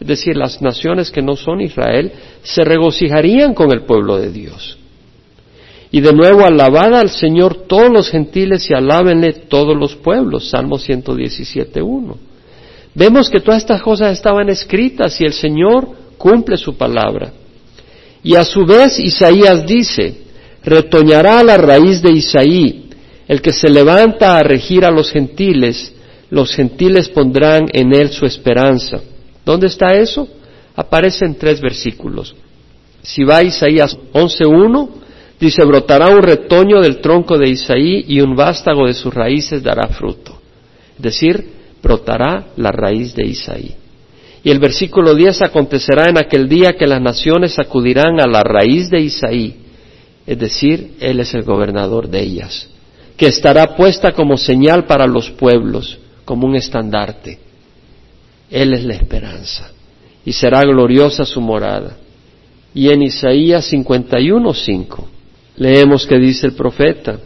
es 0.00 0.06
decir, 0.06 0.36
las 0.36 0.62
naciones 0.62 1.10
que 1.10 1.22
no 1.22 1.34
son 1.36 1.60
Israel, 1.60 2.12
se 2.42 2.64
regocijarían 2.64 3.54
con 3.54 3.72
el 3.72 3.82
pueblo 3.82 4.16
de 4.18 4.30
Dios. 4.30 4.78
Y 5.90 6.00
de 6.00 6.12
nuevo, 6.12 6.44
alabad 6.44 6.94
al 6.94 7.08
Señor 7.08 7.66
todos 7.66 7.90
los 7.90 8.10
gentiles 8.10 8.68
y 8.70 8.74
alábenle 8.74 9.32
todos 9.32 9.76
los 9.76 9.96
pueblos. 9.96 10.50
Salmo 10.50 10.76
117.1. 10.76 12.14
Vemos 12.94 13.30
que 13.30 13.40
todas 13.40 13.62
estas 13.62 13.80
cosas 13.80 14.12
estaban 14.12 14.48
escritas 14.50 15.20
y 15.20 15.24
el 15.24 15.32
Señor 15.32 15.88
cumple 16.18 16.56
su 16.56 16.76
palabra. 16.76 17.32
Y 18.22 18.34
a 18.34 18.44
su 18.44 18.66
vez 18.66 18.98
Isaías 18.98 19.66
dice, 19.66 20.27
retoñará 20.68 21.42
la 21.42 21.56
raíz 21.56 22.02
de 22.02 22.12
Isaí, 22.12 22.90
el 23.26 23.42
que 23.42 23.52
se 23.52 23.68
levanta 23.68 24.38
a 24.38 24.42
regir 24.42 24.84
a 24.84 24.90
los 24.90 25.10
gentiles, 25.10 25.94
los 26.30 26.54
gentiles 26.54 27.08
pondrán 27.08 27.68
en 27.72 27.94
él 27.94 28.10
su 28.10 28.26
esperanza. 28.26 29.00
¿Dónde 29.44 29.66
está 29.66 29.94
eso? 29.94 30.28
Aparece 30.76 31.24
en 31.24 31.36
tres 31.36 31.60
versículos. 31.60 32.34
Si 33.02 33.24
va 33.24 33.38
a 33.38 33.42
Isaías 33.42 33.96
11.1, 34.12 34.88
Dice, 35.40 35.64
brotará 35.64 36.08
un 36.08 36.22
retoño 36.22 36.80
del 36.80 37.00
tronco 37.00 37.38
de 37.38 37.48
Isaí 37.50 38.04
y 38.08 38.20
un 38.20 38.34
vástago 38.34 38.86
de 38.86 38.94
sus 38.94 39.14
raíces 39.14 39.62
dará 39.62 39.86
fruto. 39.88 40.36
Es 40.96 41.02
decir, 41.02 41.44
brotará 41.80 42.48
la 42.56 42.72
raíz 42.72 43.14
de 43.14 43.24
Isaí. 43.24 43.76
Y 44.42 44.50
el 44.50 44.58
versículo 44.58 45.14
10 45.14 45.42
acontecerá 45.42 46.08
en 46.08 46.18
aquel 46.18 46.48
día 46.48 46.72
que 46.72 46.86
las 46.86 47.00
naciones 47.00 47.58
acudirán 47.58 48.20
a 48.20 48.26
la 48.26 48.42
raíz 48.42 48.90
de 48.90 49.00
Isaí, 49.00 49.57
es 50.28 50.38
decir, 50.38 50.96
Él 51.00 51.20
es 51.20 51.32
el 51.32 51.42
gobernador 51.42 52.08
de 52.08 52.20
ellas, 52.20 52.68
que 53.16 53.26
estará 53.26 53.74
puesta 53.74 54.12
como 54.12 54.36
señal 54.36 54.84
para 54.84 55.06
los 55.06 55.30
pueblos, 55.30 55.98
como 56.26 56.46
un 56.46 56.54
estandarte. 56.54 57.38
Él 58.50 58.74
es 58.74 58.84
la 58.84 58.94
esperanza 58.94 59.72
y 60.26 60.32
será 60.34 60.60
gloriosa 60.64 61.24
su 61.24 61.40
morada. 61.40 61.96
Y 62.74 62.90
en 62.90 63.00
Isaías 63.02 63.72
51.5 63.72 65.04
Leemos 65.56 66.06
que 66.06 66.18
dice 66.18 66.48
el 66.48 66.52
profeta, 66.52 67.18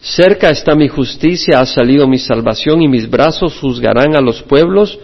cerca 0.00 0.48
está 0.48 0.74
mi 0.74 0.88
justicia, 0.88 1.60
ha 1.60 1.66
salido 1.66 2.08
mi 2.08 2.18
salvación 2.18 2.80
y 2.80 2.88
mis 2.88 3.08
brazos 3.08 3.58
juzgarán 3.60 4.16
a 4.16 4.22
los 4.22 4.42
pueblos, 4.42 4.98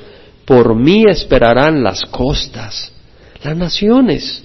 por 0.47 0.75
mí 0.75 1.05
esperarán 1.07 1.83
las 1.83 2.01
costas, 2.11 2.93
las 3.45 3.55
naciones, 3.55 4.43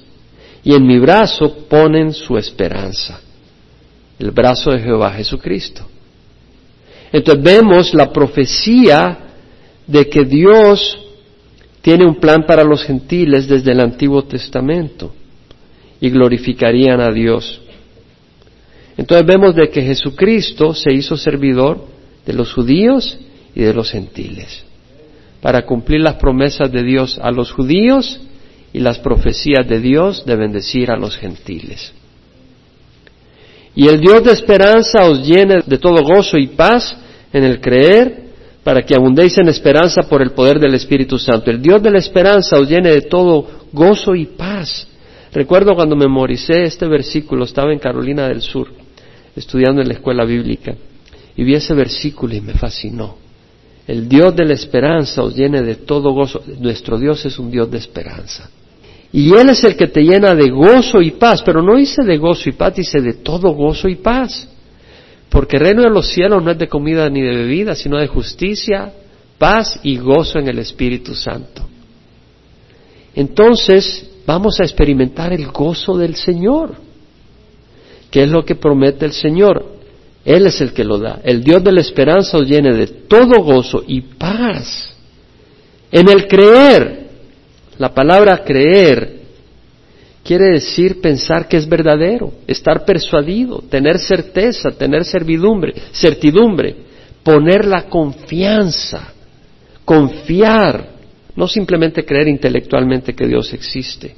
y 0.69 0.75
en 0.75 0.86
mi 0.86 0.99
brazo 0.99 1.65
ponen 1.67 2.13
su 2.13 2.38
esperanza, 2.38 3.19
el 4.19 4.29
brazo 4.29 4.69
de 4.69 4.82
Jehová 4.82 5.12
Jesucristo. 5.13 5.82
Entonces 7.12 7.43
vemos 7.43 7.91
la 7.95 8.13
profecía 8.13 9.17
de 9.88 10.08
que 10.08 10.25
Dios 10.25 10.95
tiene 11.82 12.05
un 12.05 12.19
plan 12.19 12.45
para 12.45 12.63
los 12.63 12.84
gentiles 12.84 13.47
desde 13.47 13.71
el 13.71 13.79
Antiguo 13.79 14.25
Testamento 14.25 15.12
y 15.99 16.12
glorificarían 16.12 17.01
a 17.01 17.12
Dios. 17.12 17.62
Entonces 18.95 19.25
vemos 19.25 19.55
de 19.55 19.69
que 19.69 19.82
Jesucristo 19.82 20.75
se 20.75 20.93
hizo 20.93 21.17
servidor 21.17 21.84
de 22.27 22.34
los 22.34 22.53
judíos 22.53 23.17
y 23.55 23.62
de 23.62 23.73
los 23.73 23.89
gentiles, 23.89 24.63
para 25.41 25.65
cumplir 25.65 26.01
las 26.01 26.17
promesas 26.17 26.71
de 26.71 26.84
Dios 26.84 27.19
a 27.19 27.32
los 27.32 27.51
judíos 27.51 28.21
y 28.73 28.79
las 28.79 28.99
profecías 28.99 29.67
de 29.67 29.79
Dios 29.79 30.25
de 30.25 30.36
bendecir 30.36 30.91
a 30.91 30.97
los 30.97 31.15
gentiles. 31.17 31.93
Y 33.75 33.88
el 33.88 33.99
Dios 33.99 34.23
de 34.23 34.32
esperanza 34.32 35.05
os 35.05 35.25
llene 35.25 35.62
de 35.65 35.77
todo 35.77 36.03
gozo 36.03 36.38
y 36.38 36.47
paz 36.47 36.95
en 37.32 37.43
el 37.43 37.62
creer, 37.62 38.29
para 38.63 38.82
que 38.84 38.93
abundéis 38.93 39.38
en 39.38 39.47
esperanza 39.47 40.03
por 40.03 40.21
el 40.21 40.32
poder 40.32 40.60
del 40.60 40.75
Espíritu 40.75 41.17
Santo. 41.17 41.49
El 41.49 41.62
Dios 41.62 41.82
de 41.82 41.91
la 41.91 41.99
esperanza 41.99 42.60
os 42.60 42.69
llene 42.69 42.91
de 42.91 43.01
todo 43.01 43.47
gozo 43.71 44.13
y 44.15 44.25
paz. 44.25 44.88
Recuerdo 45.32 45.75
cuando 45.75 45.95
memoricé 45.95 46.63
este 46.63 46.88
versículo, 46.88 47.45
estaba 47.45 47.71
en 47.71 47.79
Carolina 47.79 48.27
del 48.27 48.41
Sur, 48.41 48.67
estudiando 49.36 49.82
en 49.82 49.88
la 49.88 49.93
escuela 49.93 50.25
bíblica, 50.25 50.75
y 51.36 51.43
vi 51.43 51.55
ese 51.55 51.73
versículo 51.73 52.36
y 52.36 52.41
me 52.41 52.53
fascinó. 52.53 53.15
El 53.88 54.08
Dios 54.08 54.36
de 54.36 54.45
la 54.45 54.53
esperanza 54.53 55.23
os 55.23 55.36
llene 55.36 55.62
de 55.62 55.75
todo 55.75 56.12
gozo. 56.12 56.43
Nuestro 56.60 56.99
Dios 56.99 57.25
es 57.25 57.39
un 57.39 57.49
Dios 57.49 57.71
de 57.71 57.77
esperanza. 57.79 58.49
Y 59.12 59.34
Él 59.36 59.50
es 59.50 59.63
el 59.63 59.76
que 59.76 59.88
te 59.88 60.02
llena 60.02 60.36
de 60.36 60.50
gozo 60.50 61.02
y 61.02 61.12
paz, 61.12 61.41
pero 61.43 61.62
no 61.63 61.76
dice 61.76 62.04
de 62.04 62.17
gozo 62.17 62.50
y 62.50 62.52
paz, 62.54 62.76
dice 62.76 63.02
de 63.02 63.13
todo 63.13 63.52
gozo 63.54 63.88
y 63.88 63.95
paz. 63.95 64.48
Porque 65.30 65.58
el 65.58 65.63
reino 65.63 65.84
de 65.84 65.89
los 65.89 66.08
cielos 66.08 66.43
no 66.43 66.52
es 66.52 66.58
de 66.58 66.67
comida 66.67 67.10
ni 67.10 67.22
de 67.22 67.36
bebida, 67.36 67.76
sino 67.76 67.98
de 67.98 68.08
justicia, 68.08 68.93
paz 69.38 69.80
y 69.84 69.98
gozo 69.98 70.39
en 70.39 70.48
el 70.48 70.60
Espíritu 70.60 71.15
Santo. 71.15 71.67
Entonces 73.15 74.10
vamos 74.26 74.60
a 74.60 74.63
experimentar 74.63 75.34
el 75.34 75.48
gozo 75.48 75.98
del 75.98 76.15
Señor, 76.15 76.76
que 78.12 78.24
es 78.24 78.30
lo 78.30 78.45
que 78.45 78.56
promete 78.56 79.06
el 79.06 79.13
Señor. 79.13 79.65
Él 80.24 80.45
es 80.45 80.62
el 80.62 80.74
que 80.74 80.84
lo 80.84 81.00
da. 81.00 81.19
El 81.24 81.43
Dios 81.43 81.63
de 81.63 81.72
la 81.72 81.82
esperanza 81.82 82.38
os 82.38 82.48
llene 82.48 82.76
de 82.76 82.88
todo 82.88 83.41
gozo 83.41 83.84
y 83.88 84.02
paz 84.02 84.95
en 85.91 86.10
el 86.10 86.28
creer 86.28 87.09
la 87.80 87.94
palabra 87.94 88.44
creer 88.44 89.22
quiere 90.22 90.52
decir 90.52 91.02
pensar 91.02 91.48
que 91.48 91.58
es 91.58 91.68
verdadero, 91.68 92.34
estar 92.46 92.86
persuadido, 92.86 93.63
tener 93.70 93.98
certeza, 93.98 94.70
tener 94.72 95.06
servidumbre, 95.06 95.74
certidumbre, 95.94 96.76
poner 97.24 97.65
la 97.65 97.84
confianza, 97.84 99.13
confiar, 99.86 100.89
no 101.36 101.48
simplemente 101.48 102.06
creer 102.06 102.28
intelectualmente 102.28 103.15
que 103.15 103.26
Dios 103.26 103.54
existe. 103.54 104.13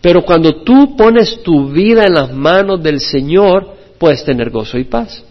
Pero 0.00 0.22
cuando 0.22 0.62
tú 0.62 0.96
pones 0.96 1.42
tu 1.42 1.68
vida 1.68 2.04
en 2.06 2.14
las 2.14 2.32
manos 2.32 2.82
del 2.82 3.00
Señor, 3.00 3.74
puedes 3.98 4.24
tener 4.24 4.48
gozo 4.48 4.78
y 4.78 4.84
paz. 4.84 5.22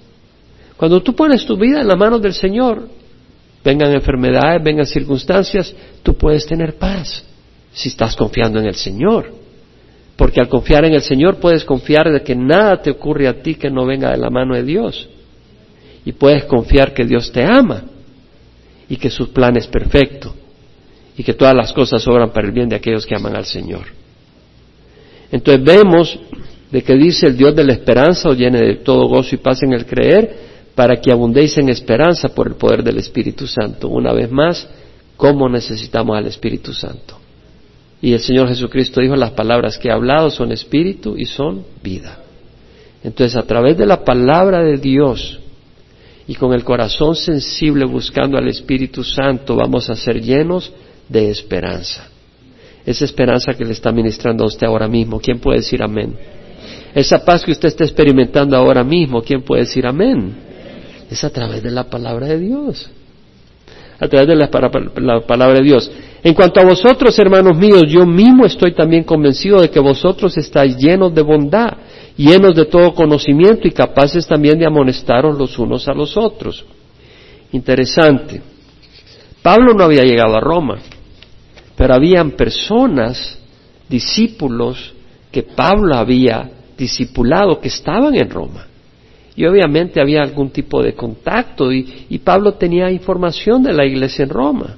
Cuando 0.78 1.02
tú 1.02 1.16
pones 1.16 1.44
tu 1.44 1.58
vida 1.58 1.82
en 1.82 1.88
las 1.88 1.98
manos 1.98 2.22
del 2.22 2.34
Señor, 2.34 2.88
vengan 3.66 3.92
enfermedades, 3.92 4.64
vengan 4.64 4.86
circunstancias, 4.86 5.76
tú 6.04 6.16
puedes 6.16 6.46
tener 6.46 6.76
paz 6.76 7.26
si 7.74 7.90
estás 7.90 8.16
confiando 8.16 8.60
en 8.60 8.68
el 8.68 8.76
Señor. 8.76 9.34
Porque 10.16 10.40
al 10.40 10.48
confiar 10.48 10.86
en 10.86 10.94
el 10.94 11.02
Señor 11.02 11.38
puedes 11.38 11.66
confiar 11.66 12.10
de 12.12 12.22
que 12.22 12.36
nada 12.36 12.82
te 12.82 12.92
ocurre 12.92 13.28
a 13.28 13.42
ti 13.42 13.56
que 13.56 13.70
no 13.70 13.86
venga 13.86 14.12
de 14.12 14.18
la 14.18 14.30
mano 14.30 14.56
de 14.56 14.64
Dios. 14.64 15.10
Y 16.06 16.14
puedes 16.14 16.46
confiar 16.46 16.94
que 16.94 17.04
Dios 17.04 17.32
te 17.32 17.44
ama 17.44 17.84
y 18.88 18.96
que 18.98 19.10
su 19.10 19.34
plan 19.34 19.58
es 19.58 19.66
perfecto 19.66 20.34
y 21.18 21.24
que 21.24 21.34
todas 21.34 21.56
las 21.56 21.74
cosas 21.74 22.08
obran 22.08 22.32
para 22.32 22.48
el 22.48 22.54
bien 22.54 22.70
de 22.70 22.76
aquellos 22.76 23.06
que 23.06 23.16
aman 23.16 23.36
al 23.36 23.46
Señor. 23.46 23.88
Entonces 25.32 25.64
vemos 25.64 26.20
de 26.72 26.84
que 26.84 26.94
dice 26.94 27.28
el 27.28 27.36
Dios 27.36 27.56
de 27.56 27.64
la 27.64 27.74
esperanza 27.74 28.30
os 28.30 28.38
llene 28.38 28.60
de 28.60 28.76
todo 28.76 29.08
gozo 29.08 29.34
y 29.34 29.40
paz 29.40 29.64
en 29.64 29.74
el 29.74 29.86
creer 29.86 30.55
para 30.76 30.98
que 31.00 31.12
abundéis 31.12 31.58
en 31.58 31.70
esperanza 31.70 32.28
por 32.30 32.48
el 32.48 32.56
poder 32.56 32.84
del 32.84 32.98
Espíritu 32.98 33.48
Santo. 33.48 33.88
Una 33.88 34.12
vez 34.12 34.30
más, 34.30 34.68
¿cómo 35.16 35.48
necesitamos 35.48 36.18
al 36.18 36.28
Espíritu 36.28 36.74
Santo? 36.74 37.18
Y 38.02 38.14
el 38.14 38.20
Señor 38.20 38.50
Jesucristo 38.50 39.00
dijo, 39.00 39.16
las 39.16 39.32
palabras 39.32 39.78
que 39.78 39.88
he 39.88 39.92
hablado 39.92 40.30
son 40.30 40.52
espíritu 40.52 41.16
y 41.18 41.26
son 41.26 41.66
vida. 41.82 42.20
Entonces, 43.04 43.38
a 43.38 43.44
través 43.44 43.78
de 43.78 43.86
la 43.86 44.04
palabra 44.04 44.64
de 44.64 44.78
Dios 44.78 45.40
y 46.28 46.36
con 46.36 46.54
el 46.54 46.64
corazón 46.64 47.16
sensible 47.16 47.86
buscando 47.86 48.38
al 48.38 48.48
Espíritu 48.48 49.04
Santo, 49.04 49.56
vamos 49.56 49.90
a 49.90 49.96
ser 49.96 50.22
llenos 50.22 50.74
de 51.08 51.30
esperanza. 51.30 52.10
Esa 52.86 53.06
esperanza 53.06 53.54
que 53.54 53.66
le 53.66 53.72
está 53.72 53.92
ministrando 53.92 54.44
a 54.44 54.48
usted 54.48 54.68
ahora 54.68 54.88
mismo, 54.88 55.20
¿quién 55.20 55.40
puede 55.40 55.60
decir 55.60 55.82
amén? 55.82 56.16
Esa 56.94 57.24
paz 57.24 57.44
que 57.44 57.52
usted 57.52 57.70
está 57.70 57.84
experimentando 57.84 58.56
ahora 58.56 58.84
mismo, 58.84 59.22
¿quién 59.22 59.42
puede 59.42 59.64
decir 59.64 59.88
amén? 59.88 60.36
Es 61.10 61.24
a 61.24 61.30
través 61.30 61.62
de 61.64 61.72
la 61.72 61.86
palabra 61.86 62.28
de 62.28 62.40
Dios. 62.40 62.90
A 64.00 64.08
través 64.08 64.28
de 64.28 64.36
la, 64.36 64.50
palabra 64.50 65.60
de 65.60 65.64
Dios. 65.64 65.90
En 66.24 66.34
cuanto 66.34 66.60
a 66.60 66.66
vosotros, 66.66 67.18
hermanos 67.18 67.58
míos, 67.58 67.84
yo 67.88 68.06
mismo 68.06 68.46
estoy 68.46 68.74
también 68.74 69.04
convencido 69.04 69.62
de 69.62 69.70
que 69.70 69.80
vosotros 69.80 70.38
estáis 70.38 70.76
llenos 70.78 71.16
de 71.16 71.22
bondad, 71.22 71.78
llenos 72.18 72.56
de 72.56 72.66
todo 72.66 72.94
conocimiento 72.94 73.68
y 73.68 73.72
capaces 73.72 74.28
también 74.28 74.60
de 74.60 74.66
amonestaros 74.66 75.38
los 75.38 75.58
unos 75.58 75.88
a 75.88 75.94
los 75.94 76.18
otros. 76.18 76.66
Interesante. 77.52 78.42
Pablo 79.42 79.74
no 79.74 79.84
había 79.84 80.04
llegado 80.04 80.36
a 80.36 80.42
Roma, 80.42 80.80
pero 81.78 81.94
habían 81.94 82.32
personas, 82.32 83.38
discípulos, 83.88 84.94
que 85.32 85.44
Pablo 85.44 85.96
había 85.96 86.50
discipulado, 86.78 87.60
que 87.60 87.68
estaban 87.68 88.16
en 88.16 88.30
Roma. 88.30 88.68
Y 89.36 89.46
obviamente 89.46 90.00
había 90.00 90.22
algún 90.22 90.50
tipo 90.50 90.82
de 90.82 90.94
contacto 90.94 91.72
y, 91.72 92.20
Pablo 92.24 92.54
tenía 92.54 92.90
información 92.90 93.64
de 93.64 93.74
la 93.74 93.86
iglesia 93.86 94.24
en 94.24 94.30
Roma. 94.30 94.78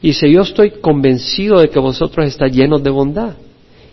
Y 0.00 0.08
dice, 0.08 0.30
yo 0.30 0.42
estoy 0.42 0.70
convencido 0.80 1.60
de 1.60 1.68
que 1.68 1.78
vosotros 1.78 2.26
estáis 2.26 2.54
llenos 2.54 2.82
de 2.82 2.90
bondad, 2.90 3.34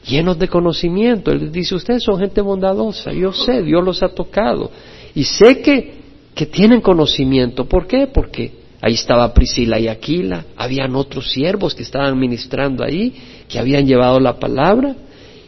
llenos 0.08 0.38
de 0.38 0.48
conocimiento. 0.48 1.32
Él 1.32 1.52
dice, 1.52 1.76
ustedes 1.76 2.04
son 2.04 2.20
gente 2.20 2.42
bondadosa, 2.42 3.12
yo 3.12 3.34
sé, 3.34 3.64
Dios 3.64 3.84
los 3.84 4.02
ha 4.04 4.10
tocado. 4.10 4.72
Y 5.16 5.24
sé 5.24 5.62
que, 5.62 5.94
que 6.36 6.46
tienen 6.46 6.82
conocimiento. 6.82 7.66
¿Por 7.66 7.88
qué? 7.88 8.08
Porque 8.08 8.52
ahí 8.82 8.94
estaba 8.94 9.34
Priscila 9.34 9.80
y 9.80 9.88
Aquila, 9.88 10.46
habían 10.56 10.96
otros 10.96 11.32
siervos 11.32 11.74
que 11.74 11.84
estaban 11.84 12.18
ministrando 12.18 12.84
ahí, 12.84 13.14
que 13.48 13.60
habían 13.60 13.86
llevado 13.86 14.20
la 14.20 14.40
palabra. 14.40 14.96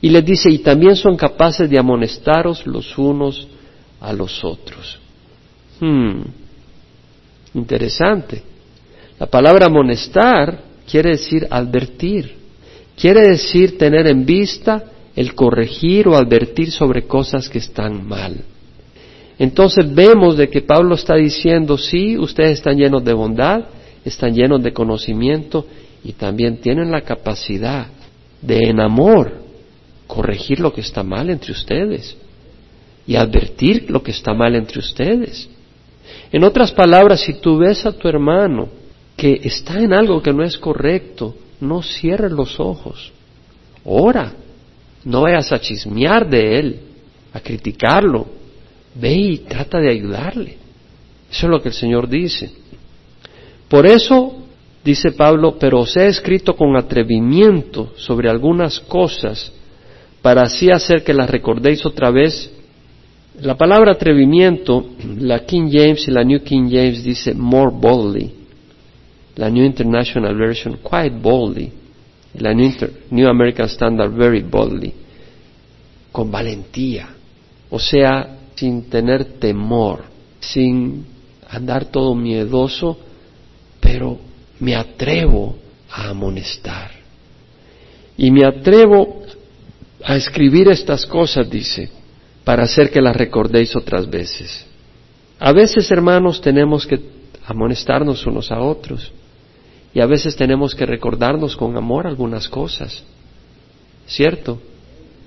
Y 0.01 0.09
les 0.09 0.25
dice, 0.25 0.49
y 0.49 0.57
también 0.59 0.95
son 0.95 1.15
capaces 1.15 1.69
de 1.69 1.77
amonestaros 1.77 2.65
los 2.65 2.97
unos 2.97 3.47
a 4.01 4.11
los 4.11 4.43
otros. 4.43 4.99
Hmm. 5.79 6.21
Interesante. 7.53 8.41
La 9.19 9.27
palabra 9.27 9.67
amonestar 9.67 10.63
quiere 10.89 11.11
decir 11.11 11.47
advertir, 11.49 12.35
quiere 12.97 13.21
decir 13.21 13.77
tener 13.77 14.07
en 14.07 14.25
vista 14.25 14.83
el 15.15 15.35
corregir 15.35 16.07
o 16.07 16.15
advertir 16.15 16.71
sobre 16.71 17.03
cosas 17.03 17.47
que 17.47 17.59
están 17.59 18.07
mal. 18.07 18.37
Entonces 19.37 19.93
vemos 19.93 20.37
de 20.37 20.49
que 20.49 20.61
Pablo 20.61 20.95
está 20.95 21.15
diciendo, 21.15 21.77
sí, 21.77 22.17
ustedes 22.17 22.53
están 22.53 22.77
llenos 22.77 23.03
de 23.03 23.13
bondad, 23.13 23.65
están 24.05 24.33
llenos 24.33 24.63
de 24.63 24.73
conocimiento 24.73 25.65
y 26.03 26.13
también 26.13 26.57
tienen 26.57 26.91
la 26.91 27.01
capacidad 27.01 27.87
de 28.41 28.69
en 28.69 28.79
amor 28.79 29.33
corregir 30.07 30.59
lo 30.59 30.73
que 30.73 30.81
está 30.81 31.03
mal 31.03 31.29
entre 31.29 31.51
ustedes 31.51 32.17
y 33.07 33.15
advertir 33.15 33.89
lo 33.89 34.01
que 34.03 34.11
está 34.11 34.33
mal 34.33 34.55
entre 34.55 34.79
ustedes. 34.79 35.49
En 36.31 36.43
otras 36.43 36.71
palabras, 36.71 37.21
si 37.21 37.33
tú 37.33 37.57
ves 37.57 37.85
a 37.85 37.91
tu 37.91 38.07
hermano 38.07 38.69
que 39.15 39.41
está 39.43 39.79
en 39.79 39.93
algo 39.93 40.21
que 40.21 40.33
no 40.33 40.43
es 40.43 40.57
correcto, 40.57 41.35
no 41.59 41.81
cierres 41.81 42.31
los 42.31 42.59
ojos. 42.59 43.11
Ora. 43.83 44.33
No 45.03 45.21
vayas 45.21 45.51
a 45.51 45.59
chismear 45.59 46.29
de 46.29 46.59
él, 46.59 46.79
a 47.33 47.39
criticarlo. 47.39 48.27
Ve 48.93 49.13
y 49.13 49.37
trata 49.39 49.79
de 49.79 49.89
ayudarle. 49.89 50.57
Eso 51.31 51.47
es 51.47 51.49
lo 51.49 51.61
que 51.61 51.69
el 51.69 51.73
Señor 51.73 52.07
dice. 52.07 52.51
Por 53.67 53.85
eso, 53.87 54.43
dice 54.83 55.11
Pablo, 55.13 55.57
pero 55.57 55.79
os 55.79 55.95
he 55.97 56.07
escrito 56.07 56.55
con 56.55 56.75
atrevimiento 56.75 57.93
sobre 57.95 58.29
algunas 58.29 58.79
cosas 58.81 59.51
para 60.21 60.43
así 60.43 60.69
hacer 60.69 61.03
que 61.03 61.13
las 61.13 61.29
recordéis 61.29 61.85
otra 61.85 62.11
vez 62.11 62.51
la 63.39 63.55
palabra 63.55 63.93
atrevimiento, 63.93 64.91
la 65.19 65.45
King 65.45 65.69
James 65.71 66.07
y 66.07 66.11
la 66.11 66.23
New 66.23 66.41
King 66.43 66.69
James 66.69 67.03
dice 67.03 67.33
more 67.33 67.71
boldly. 67.73 68.31
La 69.35 69.49
New 69.49 69.63
International 69.63 70.35
Version 70.35 70.79
quite 70.83 71.15
boldly. 71.15 71.71
La 72.33 72.53
New, 72.53 73.29
American 73.29 73.67
Standard 73.67 74.13
very 74.13 74.41
boldly. 74.41 74.93
Con 76.11 76.29
valentía. 76.29 77.09
O 77.69 77.79
sea, 77.79 78.37
sin 78.55 78.89
tener 78.89 79.39
temor, 79.39 80.03
sin 80.39 81.05
andar 81.49 81.85
todo 81.85 82.13
miedoso, 82.13 82.97
pero 83.79 84.19
me 84.59 84.75
atrevo 84.75 85.55
a 85.89 86.09
amonestar. 86.09 86.91
Y 88.17 88.29
me 88.29 88.45
atrevo 88.45 89.23
a 90.03 90.17
escribir 90.17 90.69
estas 90.69 91.05
cosas, 91.05 91.49
dice, 91.49 92.00
para 92.43 92.63
hacer 92.63 92.89
que 92.89 93.01
las 93.01 93.15
recordéis 93.15 93.75
otras 93.75 94.09
veces. 94.09 94.65
A 95.39 95.51
veces, 95.51 95.89
hermanos, 95.91 96.41
tenemos 96.41 96.85
que 96.85 96.99
amonestarnos 97.45 98.25
unos 98.25 98.51
a 98.51 98.59
otros 98.59 99.11
y 99.93 99.99
a 99.99 100.05
veces 100.05 100.35
tenemos 100.35 100.75
que 100.75 100.85
recordarnos 100.85 101.55
con 101.55 101.75
amor 101.75 102.07
algunas 102.07 102.47
cosas. 102.47 103.03
¿Cierto? 104.07 104.61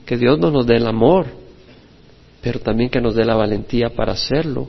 Que 0.06 0.16
Dios 0.16 0.38
no 0.38 0.50
nos 0.50 0.66
dé 0.66 0.76
el 0.76 0.86
amor 0.86 1.44
pero 2.44 2.60
también 2.60 2.90
que 2.90 3.00
nos 3.00 3.14
dé 3.14 3.24
la 3.24 3.34
valentía 3.34 3.88
para 3.88 4.12
hacerlo, 4.12 4.68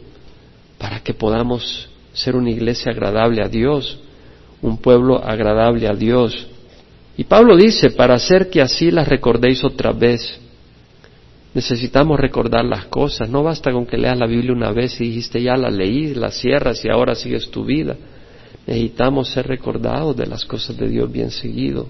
para 0.78 1.02
que 1.02 1.14
podamos 1.14 1.90
ser 2.14 2.38
una 2.38 2.50
iglesia 2.50 2.94
agradable 2.94 3.44
a 3.44 3.50
Dios, 3.50 4.00
un 4.62 4.78
pueblo 4.78 5.22
agradable 5.22 5.86
a 5.86 5.94
Dios. 5.94 6.48
Y 7.18 7.26
Pablo 7.26 7.58
dice, 7.58 7.92
para 7.92 8.14
hacer 8.14 8.50
que 8.50 8.62
así 8.62 8.92
las 8.92 9.10
recordéis 9.10 9.62
otra 9.66 9.92
vez. 9.92 10.40
Necesitamos 11.56 12.20
recordar 12.20 12.66
las 12.66 12.86
cosas. 12.88 13.30
No 13.30 13.42
basta 13.42 13.72
con 13.72 13.86
que 13.86 13.98
leas 13.98 14.20
la 14.20 14.28
Biblia 14.28 14.52
una 14.52 14.74
vez 14.74 15.00
y 15.00 15.06
dijiste 15.06 15.42
ya 15.42 15.56
la 15.56 15.70
leí, 15.70 16.14
la 16.14 16.30
cierras 16.30 16.84
y 16.84 16.90
ahora 16.90 17.16
sigues 17.16 17.50
tu 17.50 17.64
vida. 17.64 17.96
Necesitamos 18.68 19.30
ser 19.30 19.48
recordados 19.48 20.18
de 20.18 20.26
las 20.26 20.44
cosas 20.44 20.76
de 20.76 20.90
Dios 20.90 21.10
bien 21.10 21.32
seguido. 21.32 21.88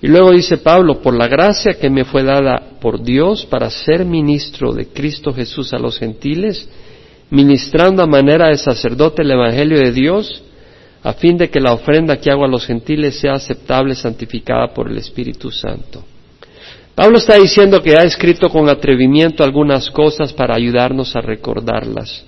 Y 0.00 0.06
luego 0.06 0.32
dice 0.32 0.56
Pablo, 0.56 1.02
por 1.02 1.14
la 1.14 1.28
gracia 1.28 1.74
que 1.74 1.90
me 1.90 2.06
fue 2.06 2.22
dada 2.22 2.78
por 2.80 3.02
Dios 3.02 3.44
para 3.44 3.68
ser 3.68 4.06
ministro 4.06 4.72
de 4.72 4.86
Cristo 4.86 5.34
Jesús 5.34 5.74
a 5.74 5.78
los 5.78 5.98
gentiles, 5.98 6.66
ministrando 7.28 8.02
a 8.02 8.06
manera 8.06 8.48
de 8.48 8.56
sacerdote 8.56 9.20
el 9.20 9.32
Evangelio 9.32 9.80
de 9.80 9.92
Dios, 9.92 10.42
a 11.02 11.12
fin 11.12 11.36
de 11.36 11.50
que 11.50 11.60
la 11.60 11.74
ofrenda 11.74 12.16
que 12.16 12.30
hago 12.30 12.46
a 12.46 12.48
los 12.48 12.64
gentiles 12.64 13.20
sea 13.20 13.34
aceptable, 13.34 13.94
santificada 13.94 14.72
por 14.72 14.90
el 14.90 14.96
Espíritu 14.96 15.50
Santo. 15.50 16.04
Pablo 16.98 17.18
está 17.18 17.36
diciendo 17.36 17.80
que 17.80 17.96
ha 17.96 18.02
escrito 18.02 18.48
con 18.48 18.68
atrevimiento 18.68 19.44
algunas 19.44 19.88
cosas 19.88 20.32
para 20.32 20.56
ayudarnos 20.56 21.14
a 21.14 21.20
recordarlas. 21.20 22.24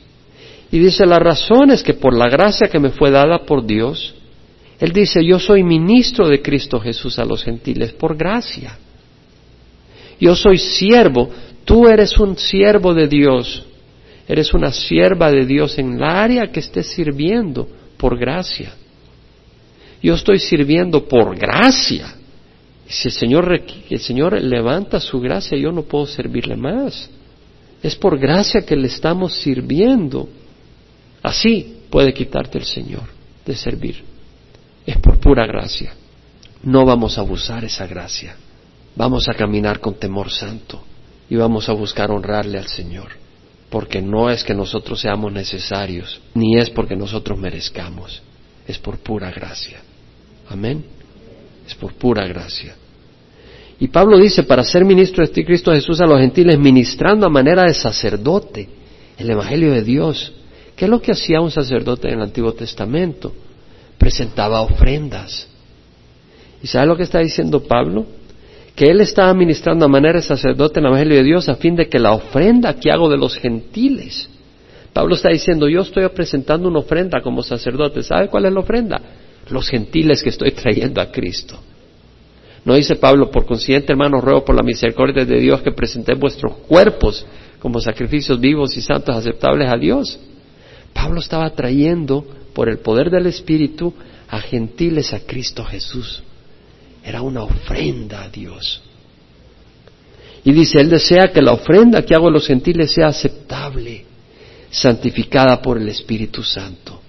Y 0.71 0.79
dice, 0.79 1.05
la 1.07 1.19
razón 1.19 1.73
es 1.73 1.83
que 1.83 1.95
por 1.95 2.15
la 2.15 2.29
gracia 2.29 2.69
que 2.69 2.79
me 2.79 2.91
fue 2.91 3.11
dada 3.11 3.45
por 3.45 3.67
Dios, 3.67 4.15
Él 4.79 4.93
dice, 4.93 5.25
yo 5.25 5.41
soy 5.41 5.65
ministro 5.65 6.29
de 6.29 6.41
Cristo 6.41 6.79
Jesús 6.79 7.19
a 7.19 7.25
los 7.25 7.43
gentiles 7.43 7.93
por 7.95 8.17
gracia. 8.17 8.79
Yo 10.21 10.37
soy 10.37 10.59
siervo, 10.59 11.29
tú 11.65 11.89
eres 11.89 12.17
un 12.17 12.39
siervo 12.39 12.95
de 12.95 13.09
Dios, 13.09 13.65
eres 14.29 14.55
una 14.55 14.71
sierva 14.71 15.33
de 15.33 15.47
Dios 15.47 15.81
en 15.81 15.99
la 15.99 16.23
área 16.23 16.53
que 16.53 16.61
estés 16.61 16.87
sirviendo 16.87 17.69
por 17.97 18.17
gracia. 18.17 18.73
Yo 20.01 20.15
estoy 20.15 20.39
sirviendo 20.39 21.09
por 21.09 21.37
gracia. 21.37 22.20
Si 22.91 23.09
el 23.09 23.15
Señor, 23.15 23.63
el 23.89 24.01
Señor 24.01 24.41
levanta 24.43 25.01
su 25.01 25.21
gracia, 25.21 25.57
yo 25.57 25.71
no 25.71 25.83
puedo 25.83 26.07
servirle 26.07 26.57
más. 26.57 27.09
Es 27.83 27.95
por 27.97 28.19
gracia 28.19 28.63
que 28.63 28.77
le 28.77 28.89
estamos 28.89 29.41
sirviendo. 29.41 30.29
Así 31.23 31.85
puede 31.89 32.13
quitarte 32.13 32.59
el 32.59 32.65
Señor 32.65 33.05
de 33.47 33.55
servir. 33.55 34.03
Es 34.85 34.99
por 34.99 35.19
pura 35.21 35.47
gracia. 35.47 35.95
No 36.63 36.85
vamos 36.85 37.17
a 37.17 37.21
abusar 37.23 37.65
esa 37.65 37.87
gracia. 37.87 38.37
Vamos 38.97 39.29
a 39.29 39.35
caminar 39.35 39.79
con 39.81 39.95
temor 39.95 40.31
santo 40.31 40.83
y 41.29 41.37
vamos 41.37 41.69
a 41.69 41.73
buscar 41.73 42.11
honrarle 42.11 42.59
al 42.59 42.67
Señor 42.67 43.21
porque 43.71 44.03
no 44.03 44.29
es 44.29 44.43
que 44.43 44.53
nosotros 44.53 45.01
seamos 45.01 45.33
necesarios, 45.33 46.21
ni 46.35 46.59
es 46.59 46.69
porque 46.69 46.97
nosotros 46.97 47.39
merezcamos, 47.39 48.21
es 48.67 48.79
por 48.79 48.99
pura 48.99 49.31
gracia. 49.31 49.81
Amén. 50.49 50.85
Es 51.71 51.77
por 51.77 51.93
pura 51.93 52.27
gracia. 52.27 52.75
Y 53.79 53.87
Pablo 53.87 54.19
dice, 54.19 54.43
para 54.43 54.65
ser 54.65 54.85
ministro 54.85 55.25
de 55.25 55.45
Cristo 55.45 55.73
Jesús 55.73 56.01
a 56.01 56.07
los 56.07 56.19
gentiles, 56.19 56.59
ministrando 56.59 57.27
a 57.27 57.31
manera 57.31 57.63
de 57.63 57.75
sacerdote 57.75 58.69
el 59.17 59.31
Evangelio 59.31 59.71
de 59.73 59.83
Dios. 59.83 60.33
¿Qué 60.75 60.87
es 60.87 60.91
lo 60.91 61.01
que 61.01 61.13
hacía 61.13 61.41
un 61.41 61.53
sacerdote 61.53 62.09
en 62.09 62.15
el 62.15 62.23
Antiguo 62.23 62.53
Testamento? 62.55 63.33
Presentaba 63.99 64.61
ofrendas. 64.63 65.47
¿Y 66.61 66.67
sabe 66.67 66.89
lo 66.89 66.97
que 66.97 67.05
está 67.05 67.21
diciendo 67.21 67.63
Pablo? 67.63 68.07
que 68.75 68.87
él 68.87 69.03
estaba 69.03 69.35
ministrando 69.35 69.85
a 69.85 69.89
manera 69.89 70.21
de 70.21 70.25
sacerdote 70.25 70.81
el 70.81 70.87
Evangelio 70.87 71.17
de 71.19 71.25
Dios 71.25 71.51
a 71.51 71.57
fin 71.57 71.77
de 71.77 71.87
que 71.89 71.99
la 71.99 72.13
ofrenda 72.13 72.75
que 72.75 72.91
hago 72.91 73.11
de 73.11 73.19
los 73.19 73.37
gentiles, 73.37 74.27
Pablo 74.95 75.17
está 75.17 75.29
diciendo, 75.29 75.69
yo 75.69 75.83
estoy 75.83 76.09
presentando 76.09 76.67
una 76.67 76.79
ofrenda 76.79 77.21
como 77.21 77.43
sacerdote, 77.43 78.03
¿sabe 78.03 78.29
cuál 78.29 78.47
es 78.47 78.53
la 78.55 78.61
ofrenda? 78.61 79.03
Los 79.51 79.69
gentiles 79.69 80.23
que 80.23 80.31
estoy 80.31 80.53
trayendo 80.53 81.01
a 81.01 81.11
Cristo. 81.11 81.59
No 82.65 82.75
dice 82.75 82.97
Pablo, 82.97 83.31
por 83.31 83.47
consiguiente, 83.47 83.93
hermano, 83.93 84.21
ruego 84.21 84.45
por 84.45 84.55
la 84.55 84.63
misericordia 84.63 85.25
de 85.25 85.41
Dios 85.41 85.63
que 85.63 85.73
presenté 85.73 86.15
vuestros 86.15 86.59
cuerpos 86.69 87.27
como 87.59 87.81
sacrificios 87.81 88.41
vivos 88.41 88.77
y 88.77 88.83
santos 88.83 89.17
aceptables 89.17 89.71
a 89.71 89.77
Dios. 89.77 90.19
Pablo 90.93 91.21
estaba 91.21 91.51
trayendo, 91.51 92.25
por 92.55 92.69
el 92.69 92.79
poder 92.79 93.11
del 93.11 93.27
Espíritu, 93.27 93.95
a 94.29 94.41
gentiles 94.41 95.13
a 95.13 95.21
Cristo 95.21 95.65
Jesús. 95.65 96.23
Era 97.05 97.23
una 97.23 97.43
ofrenda 97.43 98.25
a 98.25 98.29
Dios. 98.29 98.83
Y 100.45 100.53
dice, 100.53 100.81
Él 100.81 100.91
desea 100.91 101.33
que 101.33 101.43
la 101.43 101.53
ofrenda 101.53 102.05
que 102.05 102.15
hago 102.15 102.29
a 102.29 102.33
los 102.33 102.47
gentiles 102.47 102.93
sea 102.93 103.09
aceptable, 103.09 104.05
santificada 104.71 105.61
por 105.61 105.79
el 105.79 105.89
Espíritu 105.89 106.43
Santo. 106.43 107.00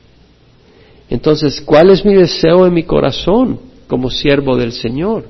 Entonces, 1.12 1.60
¿cuál 1.60 1.90
es 1.90 2.06
mi 2.06 2.14
deseo 2.16 2.66
en 2.66 2.74
mi 2.74 2.84
corazón 2.84 3.60
como 3.88 4.10
siervo 4.10 4.56
del 4.56 4.72
Señor? 4.72 5.26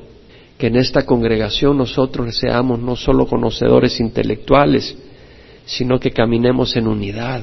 Que 0.59 0.67
en 0.67 0.75
esta 0.75 1.07
congregación 1.07 1.75
nosotros 1.75 2.37
seamos 2.37 2.79
no 2.79 2.95
solo 2.95 3.25
conocedores 3.25 3.99
intelectuales, 3.99 4.95
sino 5.65 5.99
que 5.99 6.11
caminemos 6.11 6.75
en 6.75 6.85
unidad 6.85 7.41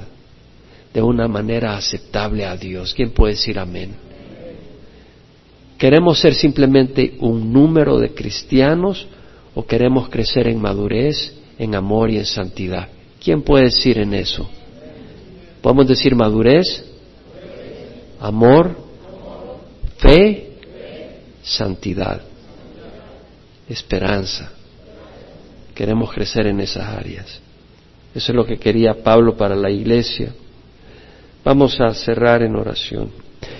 de 0.95 1.03
una 1.03 1.26
manera 1.26 1.76
aceptable 1.76 2.47
a 2.47 2.57
Dios. 2.57 2.95
¿Quién 2.95 3.11
puede 3.11 3.34
decir 3.34 3.59
amén? 3.59 3.91
¿Queremos 5.76 6.20
ser 6.20 6.32
simplemente 6.32 7.16
un 7.18 7.53
número 7.53 7.99
de 7.99 8.14
cristianos 8.14 9.09
o 9.57 9.66
queremos 9.66 10.11
crecer 10.11 10.47
en 10.47 10.61
madurez, 10.61 11.34
en 11.59 11.74
amor 11.74 12.09
y 12.12 12.18
en 12.18 12.24
santidad? 12.24 12.86
¿Quién 13.20 13.43
puede 13.43 13.64
decir 13.64 13.99
en 13.99 14.14
eso? 14.14 14.49
¿Podemos 15.61 15.89
decir 15.89 16.14
madurez, 16.14 16.84
amor, 18.21 18.77
fe, 19.99 20.53
santidad, 21.43 22.21
esperanza? 23.69 24.51
Queremos 25.75 26.12
crecer 26.12 26.47
en 26.47 26.61
esas 26.61 26.85
áreas. 26.85 27.41
Eso 28.14 28.33
es 28.33 28.37
lo 28.37 28.45
que 28.45 28.59
quería 28.59 29.03
Pablo 29.03 29.37
para 29.37 29.55
la 29.55 29.71
iglesia. 29.71 30.33
Vamos 31.45 31.81
a 31.81 31.95
cerrar 31.95 32.43
en 32.43 32.57
oración. 32.57 33.11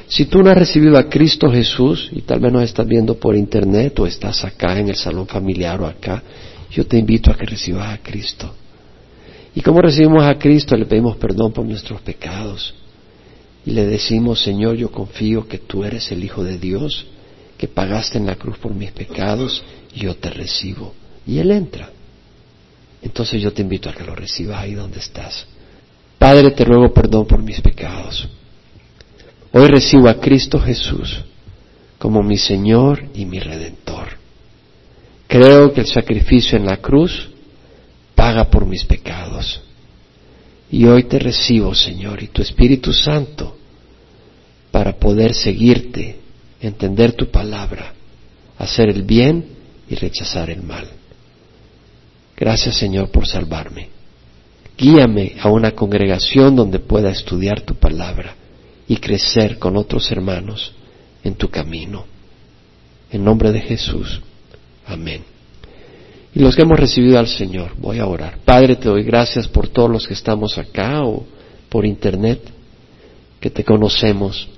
Si 0.09 0.25
tú 0.25 0.43
no 0.43 0.51
has 0.51 0.57
recibido 0.57 0.99
a 0.99 1.09
Cristo 1.09 1.51
Jesús 1.51 2.09
y 2.13 2.23
tal 2.23 2.41
vez 2.41 2.53
nos 2.53 2.63
estás 2.63 2.87
viendo 2.87 3.15
por 3.15 3.37
internet 3.37 3.99
o 4.01 4.07
estás 4.07 4.45
acá 4.45 4.79
en 4.79 4.89
el 4.89 4.97
salón 4.97 5.27
familiar 5.27 5.81
o 5.81 5.87
acá, 5.87 6.23
yo 6.71 6.87
te 6.87 6.99
invito 6.99 7.31
a 7.31 7.37
que 7.37 7.47
recibas 7.47 7.93
a 7.93 7.99
Cristo. 8.03 8.53
¿Y 9.55 9.61
cómo 9.61 9.81
recibimos 9.81 10.25
a 10.25 10.39
Cristo? 10.39 10.77
Le 10.77 10.87
pedimos 10.87 11.17
perdón 11.17 11.53
por 11.53 11.65
nuestros 11.65 12.01
pecados 12.01 12.75
y 13.69 13.73
le 13.73 13.85
decimos, 13.85 14.41
Señor, 14.41 14.77
yo 14.77 14.91
confío 14.91 15.47
que 15.47 15.59
tú 15.59 15.85
eres 15.85 16.11
el 16.11 16.25
Hijo 16.25 16.43
de 16.43 16.57
Dios, 16.57 17.05
que 17.59 17.69
pagaste 17.69 18.17
en 18.17 18.25
la 18.25 18.37
cruz 18.37 18.57
por 18.57 18.75
mis 18.75 18.93
pecados 18.93 19.63
y 19.95 20.05
yo 20.05 20.17
te 20.17 20.31
recibo. 20.31 20.95
Y 21.27 21.39
Él 21.39 21.51
entra. 21.51 21.91
Entonces 23.03 23.43
yo 23.43 23.53
te 23.53 23.61
invito 23.61 23.91
a 23.91 23.93
que 23.93 24.05
lo 24.05 24.15
recibas 24.15 24.59
ahí 24.59 24.73
donde 24.73 25.01
estás. 25.01 25.47
Padre, 26.19 26.53
te 26.53 26.65
ruego 26.65 26.95
perdón 26.95 27.27
por 27.27 27.43
mis 27.43 27.61
pecados. 27.61 28.27
Hoy 29.53 29.67
recibo 29.67 30.09
a 30.09 30.19
Cristo 30.19 30.59
Jesús 30.59 31.23
como 31.99 32.23
mi 32.23 32.39
Señor 32.39 33.05
y 33.13 33.27
mi 33.27 33.39
Redentor. 33.39 34.17
Creo 35.27 35.75
que 35.75 35.83
el 35.83 35.89
sacrificio 35.89 36.57
en 36.57 36.65
la 36.65 36.79
cruz 36.79 37.29
paga 38.15 38.49
por 38.49 38.65
mis 38.65 38.87
pecados. 38.87 39.61
Y 40.71 40.87
hoy 40.87 41.03
te 41.05 41.19
recibo, 41.19 41.75
Señor, 41.75 42.23
y 42.23 42.29
tu 42.29 42.41
Espíritu 42.41 42.95
Santo 42.95 43.58
para 44.79 44.93
poder 44.93 45.35
seguirte, 45.35 46.21
entender 46.61 47.13
tu 47.15 47.33
palabra, 47.33 47.95
hacer 48.59 48.89
el 48.89 49.03
bien 49.03 49.45
y 49.91 49.97
rechazar 49.97 50.51
el 50.51 50.63
mal. 50.63 50.89
Gracias, 52.37 52.77
Señor, 52.77 53.11
por 53.11 53.27
salvarme. 53.27 53.89
Guíame 54.79 55.35
a 55.41 55.49
una 55.51 55.73
congregación 55.73 56.55
donde 56.55 56.79
pueda 56.79 57.11
estudiar 57.11 57.63
tu 57.63 57.75
palabra 57.75 58.37
y 58.87 58.99
crecer 58.99 59.59
con 59.59 59.77
otros 59.77 60.13
hermanos 60.13 60.73
en 61.25 61.35
tu 61.35 61.51
camino. 61.51 62.05
En 63.11 63.25
nombre 63.25 63.51
de 63.51 63.63
Jesús. 63.63 64.21
Amén. 64.87 65.25
Y 66.37 66.39
los 66.39 66.55
que 66.55 66.63
hemos 66.63 66.79
recibido 66.79 67.19
al 67.19 67.27
Señor, 67.27 67.73
voy 67.79 67.99
a 67.99 68.07
orar. 68.07 68.39
Padre, 68.45 68.77
te 68.77 68.89
doy 68.89 69.03
gracias 69.03 69.49
por 69.49 69.67
todos 69.67 69.91
los 69.91 70.07
que 70.07 70.15
estamos 70.15 70.57
acá 70.57 71.03
o 71.03 71.27
por 71.69 71.85
internet, 71.85 72.41
que 73.41 73.51
te 73.51 73.65
conocemos. 73.65 74.51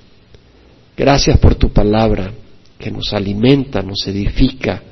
Gracias 1.01 1.39
por 1.39 1.55
tu 1.55 1.73
palabra 1.73 2.31
que 2.79 2.91
nos 2.91 3.15
alimenta, 3.15 3.81
nos 3.81 4.07
edifica. 4.07 4.83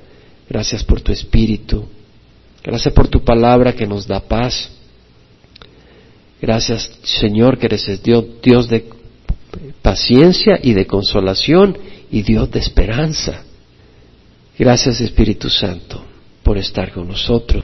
Gracias 0.49 0.83
por 0.83 1.03
tu 1.03 1.13
espíritu. 1.13 1.87
Gracias 2.65 2.95
por 2.95 3.09
tu 3.09 3.23
palabra 3.23 3.75
que 3.75 3.87
nos 3.87 4.07
da 4.07 4.19
paz. 4.19 4.71
Gracias, 6.41 6.91
Señor, 7.03 7.59
que 7.59 7.67
eres 7.67 8.03
Dios, 8.03 8.25
Dios 8.43 8.71
de 8.71 8.87
paciencia 9.83 10.59
y 10.63 10.73
de 10.73 10.87
consolación 10.87 11.77
y 12.11 12.23
Dios 12.23 12.51
de 12.53 12.61
esperanza. 12.61 13.43
Gracias 14.59 15.03
Espíritu 15.03 15.51
Santo 15.51 16.03
por 16.43 16.57
estar 16.57 16.91
con 16.91 17.07
nosotros. 17.07 17.63